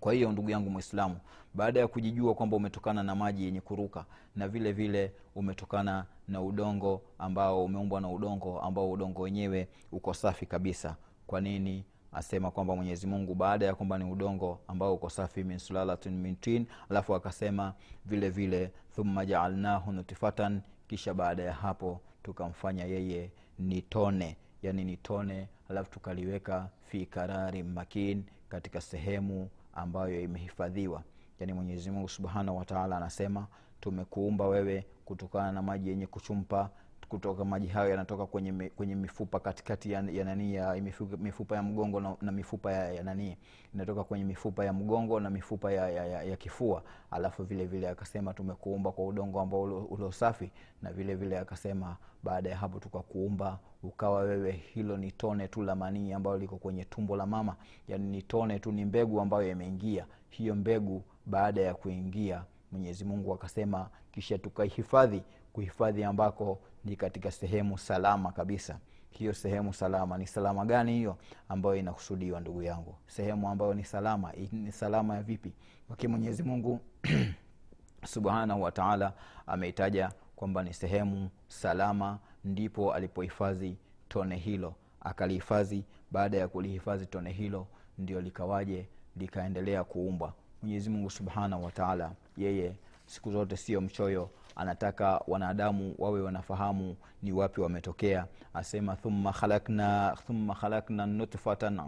kwa 0.00 0.12
hiyo 0.12 0.32
ndugu 0.32 0.50
yangu 0.50 0.70
mwislamu 0.70 1.16
baada 1.54 1.80
ya 1.80 1.88
kujijua 1.88 2.34
kwamba 2.34 2.56
umetokana 2.56 3.02
na 3.02 3.14
maji 3.14 3.44
yenye 3.44 3.60
kuruka 3.60 4.04
na 4.36 4.48
vile 4.48 4.72
vile 4.72 5.12
umetokana 5.34 6.06
na 6.28 6.42
udongo 6.42 7.02
ambao 7.18 7.64
umeumbwa 7.64 8.00
na 8.00 8.08
udongo 8.08 8.60
ambao 8.60 8.90
udongo 8.90 9.22
wenyewe 9.22 9.68
uko 9.92 10.14
safi 10.14 10.46
kabisa 10.46 10.96
kwa 11.26 11.40
nini 11.40 11.84
asema 12.12 12.50
kwamba 12.50 12.76
mwenyezi 12.76 13.06
mungu 13.06 13.34
baada 13.34 13.66
ya 13.66 13.74
kwamba 13.74 13.98
ni 13.98 14.12
udongo 14.12 14.60
ambao 14.68 14.94
uko 14.94 15.10
safi 15.10 15.44
min 15.44 15.58
sulalatin 15.58 16.66
alafu 16.90 17.14
akasema 17.14 17.74
vile 18.04 18.30
vile 18.30 18.72
thumma 18.94 19.26
jaalnahu 19.26 19.92
nutifatan 19.92 20.60
kisha 20.88 21.14
baada 21.14 21.42
ya 21.42 21.52
hapo 21.52 22.00
tukamfanya 22.22 22.84
yeye 22.84 23.30
ni 23.58 23.82
tone 23.82 24.36
yani 24.62 24.84
ni 24.84 24.96
tone 24.96 25.48
alafu 25.68 25.90
tukaliweka 25.90 26.68
fi 26.84 27.06
karari 27.06 27.62
makin 27.62 28.24
katika 28.48 28.80
sehemu 28.80 29.48
ambayo 29.80 30.20
imehifadhiwa. 30.20 31.02
Yani 31.40 31.52
mwenyezimungu 31.52 32.08
subhanahu 32.08 32.58
wataala 32.58 32.96
anasema 32.96 33.46
tumekuumba 33.80 34.48
wewe 34.48 34.86
kutokana 35.04 35.52
na 35.52 35.62
maji 35.62 35.88
yenye 35.88 36.06
kuchumpa 36.06 36.70
kutoka 37.10 37.44
maji 37.44 37.66
hayo 37.66 37.90
yanatoka 37.90 38.26
kwenye, 38.26 38.70
kwenye 38.76 38.94
mifupa 38.94 39.40
katikati 39.40 39.92
ya, 39.92 40.00
ya 40.12 40.24
nani 40.24 40.54
ya 40.54 40.74
mifupa, 41.18 41.56
ya 41.56 41.62
mgongo 41.62 42.00
na, 42.00 42.16
na 42.20 42.32
mifupa 42.32 42.72
ya, 42.72 42.92
ya 42.92 43.02
nani 43.02 43.36
inatoka 43.74 44.04
kwenye 44.04 44.24
mifupa 44.24 44.64
ya 44.64 44.72
mgongo 44.72 45.20
na 45.20 45.30
mifupa 45.30 45.72
ya, 45.72 45.90
ya, 45.90 46.06
ya, 46.06 46.22
ya 46.22 46.36
kifua. 46.36 46.82
Alafu 47.10 47.42
vile 47.44 47.66
vile 47.66 47.88
akasema 47.88 48.34
tumekuumba 48.34 48.92
kwa 48.92 49.06
udongo 49.06 49.40
ambao 49.40 49.62
ulo 49.62 50.12
safi 50.12 50.50
na 50.82 50.92
vile 50.92 51.14
vile 51.14 51.38
akasema 51.38 51.96
baada 52.22 52.50
ya 52.50 52.56
hapo 52.56 52.78
tukakuumba 52.80 53.58
ukawa 53.82 54.20
wewe 54.20 54.52
hilo 54.52 54.96
ni 54.96 55.12
tone 55.12 55.48
tu 55.48 55.62
la 55.62 55.74
manii 55.76 56.12
ambayo 56.12 56.38
liko 56.38 56.56
kwenye 56.56 56.84
tumbo 56.84 57.16
la 57.16 57.26
mama. 57.26 57.56
Yani 57.88 58.08
ni 58.08 58.22
tone 58.22 58.58
tu 58.58 58.72
ni 58.72 58.84
mbegu 58.84 59.20
ambayo 59.20 59.50
imeingia. 59.50 60.06
Hiyo 60.30 60.54
mbegu 60.54 61.02
baada 61.26 61.60
ya 61.60 61.74
kuingia 61.74 62.44
mwenyezi 62.72 63.04
mungu 63.04 63.34
akasema 63.34 63.88
kisha 64.12 64.38
tukaihifadhi 64.38 65.22
kuhifadhi 65.52 66.04
ambako 66.04 66.58
ni 66.84 66.96
katika 66.96 67.30
sehemu 67.30 67.78
salama 67.78 68.32
kabisa. 68.32 68.78
Hiyo 69.10 69.32
sehemu 69.34 69.74
salama 69.74 70.18
ni 70.18 70.26
salama 70.26 70.64
gani 70.64 70.92
hiyo 70.92 71.16
ambayo 71.48 71.76
inakusudiwa 71.76 72.40
ndugu 72.40 72.62
yangu? 72.62 72.94
Sehemu 73.06 73.48
ambayo 73.48 73.74
ni 73.74 73.84
salama 73.84 74.32
ni 74.52 74.72
salama 74.72 75.14
ya 75.16 75.22
vipi? 75.22 75.52
Waki 75.88 76.08
mwenyezi 76.08 76.42
mungu 76.42 76.80
subhanahu 78.12 78.62
wataala 78.62 79.12
ameitaja 79.46 80.12
kwamba 80.36 80.62
ni 80.62 80.74
sehemu 80.74 81.30
salama 81.48 82.18
ndipo 82.44 82.94
alipohifadhi 82.94 83.76
tone 84.08 84.36
hilo. 84.36 84.74
Akalihifadhi 85.00 85.84
baada 86.10 86.38
ya 86.38 86.48
kulihifadhi 86.48 87.06
tone 87.06 87.32
hilo 87.32 87.66
ndio 87.98 88.20
likawaje 88.20 88.88
likaendelea 89.16 89.84
kuumbwa. 89.84 90.32
Mwenyezi 90.62 90.90
mungu 90.90 91.10
subhanahu 91.10 91.64
wataala 91.64 92.12
yeye 92.36 92.74
siku 93.06 93.30
zote 93.32 93.56
sio 93.56 93.80
mchoyo 93.80 94.30
anataka 94.60 95.20
wanadamu 95.26 95.94
wawe 95.98 96.20
wanafahamu 96.22 96.96
ni 97.22 97.32
wapi 97.32 97.60
wametokea. 97.60 98.26
Asema 98.54 98.96
thumma 98.96 99.32
khalakna 99.32 100.16
thumma 100.26 100.54
khalakna 100.54 101.06
nutfatan 101.06 101.80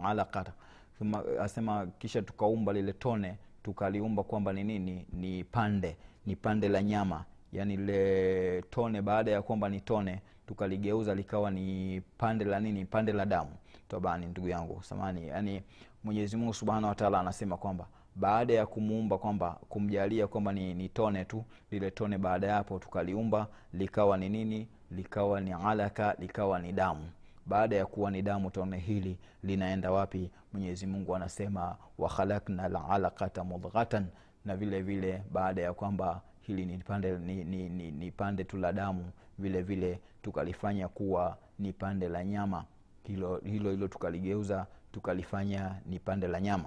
thumma 0.97 1.23
asema 1.41 1.87
kisha 1.99 2.21
tukaumba 2.21 2.73
lile 2.73 2.93
tone 2.93 3.37
tukaliumba 3.63 4.23
kwamba 4.23 4.53
ni 4.53 4.63
nini? 4.63 5.05
Ni 5.13 5.43
pande 5.43 5.97
ni 6.25 6.35
pande 6.35 6.69
la 6.69 6.83
nyama. 6.83 7.25
Yaani 7.53 7.77
lile 7.77 8.61
tone 8.61 9.01
baada 9.01 9.31
ya 9.31 9.41
kwamba 9.41 9.69
ni 9.69 9.81
tone 9.81 10.21
tukaligeuza 10.47 11.15
likawa 11.15 11.51
ni 11.51 12.01
pande 12.17 12.45
la 12.45 12.59
nini? 12.59 12.85
Pande 12.85 13.13
la 13.13 13.25
damu. 13.25 13.51
Tabani 13.87 14.25
ndugu 14.25 14.47
yangu 14.47 14.83
samani 14.83 15.27
yani 15.27 15.63
mwenyezi 16.03 16.37
mungu 16.37 16.53
subhanahu 16.53 16.87
wataala 16.87 17.19
anasema 17.19 17.57
kwamba 17.57 17.87
baada 18.15 18.53
ya 18.53 18.65
kumuumba 18.65 19.17
kwamba 19.17 19.57
kumjalia 19.69 20.27
kwamba 20.27 20.51
ni, 20.53 20.73
ni 20.73 20.89
tone 20.89 21.25
tu 21.25 21.43
lile 21.71 21.91
tone 21.91 22.17
baada 22.17 22.47
ya 22.47 22.53
hapo 22.55 22.79
tukaliumba 22.79 23.47
likawa 23.73 24.17
ni 24.17 24.29
nini? 24.29 24.67
Likawa 24.91 25.41
ni 25.41 25.53
alaka 25.53 26.15
likawa 26.19 26.59
ni 26.59 26.71
damu. 26.71 27.09
Baada 27.45 27.75
ya 27.75 27.85
kuwa 27.85 28.11
ni 28.11 28.21
damu 28.21 28.49
tone 28.51 28.77
hili 28.77 29.17
linaenda 29.43 29.91
wapi? 29.91 30.31
Mwenyezi 30.53 30.87
mungu 30.87 31.15
anasema 31.15 31.75
wakhalakna 31.97 32.67
lalakata 32.67 33.43
mudghatan. 33.43 34.05
Na 34.45 34.55
vile 34.55 34.81
vile 34.81 35.23
baada 35.31 35.61
ya 35.61 35.73
kwamba 35.73 36.21
hili 36.41 36.65
ni 36.65 36.77
pande 36.77 37.17
ni, 37.17 37.43
ni, 37.43 37.69
ni, 37.69 37.91
ni 37.91 38.11
pande 38.11 38.43
tu 38.43 38.57
la 38.57 38.73
damu 38.73 39.05
vile 39.39 39.61
vile 39.61 39.99
tukalifanya 40.21 40.87
kuwa 40.87 41.37
ni 41.59 41.73
pande 41.73 42.09
la 42.09 42.23
nyama. 42.23 42.65
Hilo 43.03 43.41
hilo 43.45 43.71
hilo 43.71 43.87
tukaligeuza 43.87 44.65
tukalifanya 44.91 45.75
ni 45.85 45.99
pande 45.99 46.27
la 46.27 46.41
nyama 46.41 46.65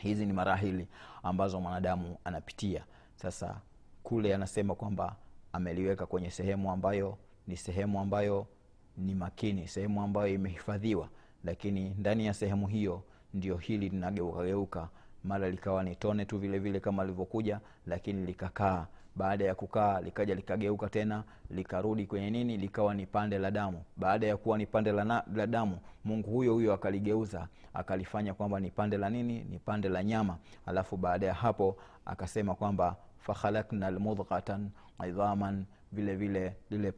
hizi 0.00 0.26
ni 0.26 0.32
marahili 0.32 0.88
ambazo 1.22 1.60
mwanadamu 1.60 2.16
anapitia. 2.24 2.84
Sasa 3.16 3.60
kule 4.02 4.34
anasema 4.34 4.74
kwamba 4.74 5.16
ameliweka 5.52 6.06
kwenye 6.06 6.30
sehemu 6.30 6.70
ambayo 6.72 7.18
ni 7.46 7.56
sehemu 7.56 8.00
ambayo 8.00 8.46
ni 8.96 9.14
makini 9.14 9.68
sehemu 9.68 10.02
ambayo 10.02 10.28
imehifadhiwa. 10.34 11.08
Lakini 11.44 11.90
ndani 11.90 12.26
ya 12.26 12.34
sehemu 12.34 12.66
hiyo 12.66 13.02
ndio 13.34 13.56
hili 13.56 13.88
linageukageuka 13.88 14.88
mara 15.24 15.50
likawa 15.50 15.82
ni 15.82 15.96
tone 15.96 16.24
tu 16.24 16.38
vile 16.38 16.58
vile 16.58 16.80
kama 16.80 17.04
lilivyokuja 17.04 17.60
lakini 17.86 18.26
likakaa 18.26 18.86
baada 19.16 19.44
ya 19.44 19.54
kukaa 19.54 20.00
likaja 20.00 20.34
likageuka 20.34 20.88
tena 20.88 21.24
likarudi 21.50 22.06
kwenye 22.06 22.30
nini 22.30 22.56
likawa 22.56 22.94
ni 22.94 23.06
pande 23.06 23.38
la 23.38 23.50
damu. 23.50 23.82
Baada 23.96 24.26
ya 24.26 24.36
kuwa 24.36 24.58
ni 24.58 24.66
pande 24.66 24.92
la, 24.92 25.24
la 25.34 25.46
damu 25.46 25.78
mungu 26.04 26.30
huyo 26.30 26.52
huyo 26.54 26.72
akaligeuza 26.74 27.48
akalifanya 27.74 28.34
kwamba 28.34 28.60
ni 28.60 28.70
pande 28.70 28.96
la 28.98 29.10
nini 29.10 29.44
ni 29.44 29.58
pande 29.58 29.88
la 29.88 30.04
nyama. 30.04 30.38
Alafu 30.66 30.96
baada 30.96 31.26
ya 31.26 31.34
hapo 31.34 31.76
akasema 32.06 32.54
kwamba 32.54 32.96
fakhalakna 33.18 33.90
lmudghatan 33.90 34.70
idhaman 35.08 35.64
vile 35.92 36.16
vile 36.16 36.56
lile 36.70 36.92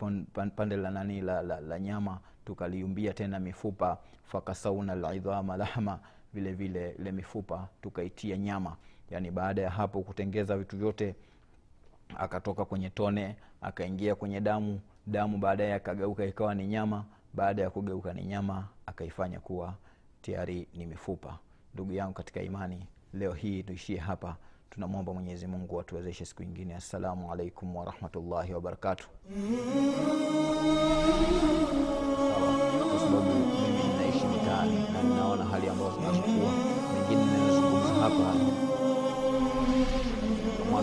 pande 0.56 0.76
la 0.76 0.90
nani 0.90 1.20
la, 1.20 1.42
la, 1.42 1.60
la 1.60 1.78
nyama 1.78 2.18
tukaliumbia 2.44 3.12
tena 3.12 3.40
mifupa. 3.40 3.98
Fakasauna 4.24 4.94
lidhama 5.12 5.56
lahma 5.56 5.98
vile 6.34 6.52
vile 6.52 6.90
ile 6.98 7.12
mifupa 7.12 7.68
tukaitia 7.82 8.36
nyama. 8.36 8.76
Yaani 9.10 9.30
baada 9.30 9.62
ya 9.62 9.70
hapo 9.70 10.02
kutengeza 10.02 10.56
vitu 10.58 10.76
vyote 10.76 11.14
akatoka 12.16 12.64
kwenye 12.64 12.90
tone 12.90 13.36
akaingia 13.60 14.14
kwenye 14.14 14.40
damu 14.40 14.80
damu 15.06 15.38
baadaye 15.38 15.74
akageuka 15.74 16.24
ikawa 16.24 16.54
ni 16.54 16.66
nyama 16.66 17.04
baada 17.34 17.62
ya 17.62 17.70
kugeuka 17.70 18.12
ni 18.12 18.24
nyama 18.24 18.68
akaifanya 18.86 19.40
kuwa 19.40 19.74
tayari 20.22 20.68
ni 20.74 20.86
mifupa. 20.86 21.38
Ndugu 21.74 21.92
yangu 21.92 22.12
katika 22.14 22.42
imani 22.42 22.86
leo 23.14 23.32
hii 23.32 23.62
tuishie 23.62 23.98
hapa. 23.98 24.36
Tunamwomba 24.70 25.14
mwenyezi 25.14 25.46
mungu 25.46 25.80
atuwezeshe 25.80 26.24
siku 26.24 26.42
ingine 26.42 26.74
assalamu 26.74 27.32
alaikum 27.32 27.76
warahmatullahi 27.76 28.52
wabarakatuh 28.54 29.06
mimi 33.62 33.82
ninaishi 33.92 34.26
mitaani 34.26 34.78
na 34.92 35.02
ninaona 35.02 35.44
hali 35.44 35.68
ambayo 35.68 35.90
zinazokua, 35.90 36.52
mengine 36.94 37.24
ninayozungumza 37.24 37.94
hapa 37.94 38.34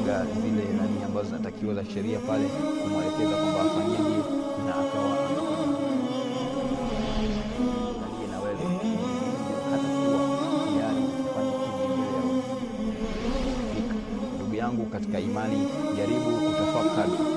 mwaga 0.06 0.26
zile 0.42 0.64
nani 0.78 1.04
ambazo 1.06 1.28
zinatakiwa 1.28 1.74
za 1.74 1.86
sheria 1.86 2.20
pale 2.20 2.46
kumwelekeza 2.84 3.36
kwamba 3.36 3.62
afanyeje 3.62 4.18
na 4.66 4.76
akawa 4.76 5.16
ndugu 14.36 14.56
yangu 14.56 14.86
katika 14.86 15.20
imani 15.20 15.68
jaribu 15.98 16.32
kutafakari 16.32 17.35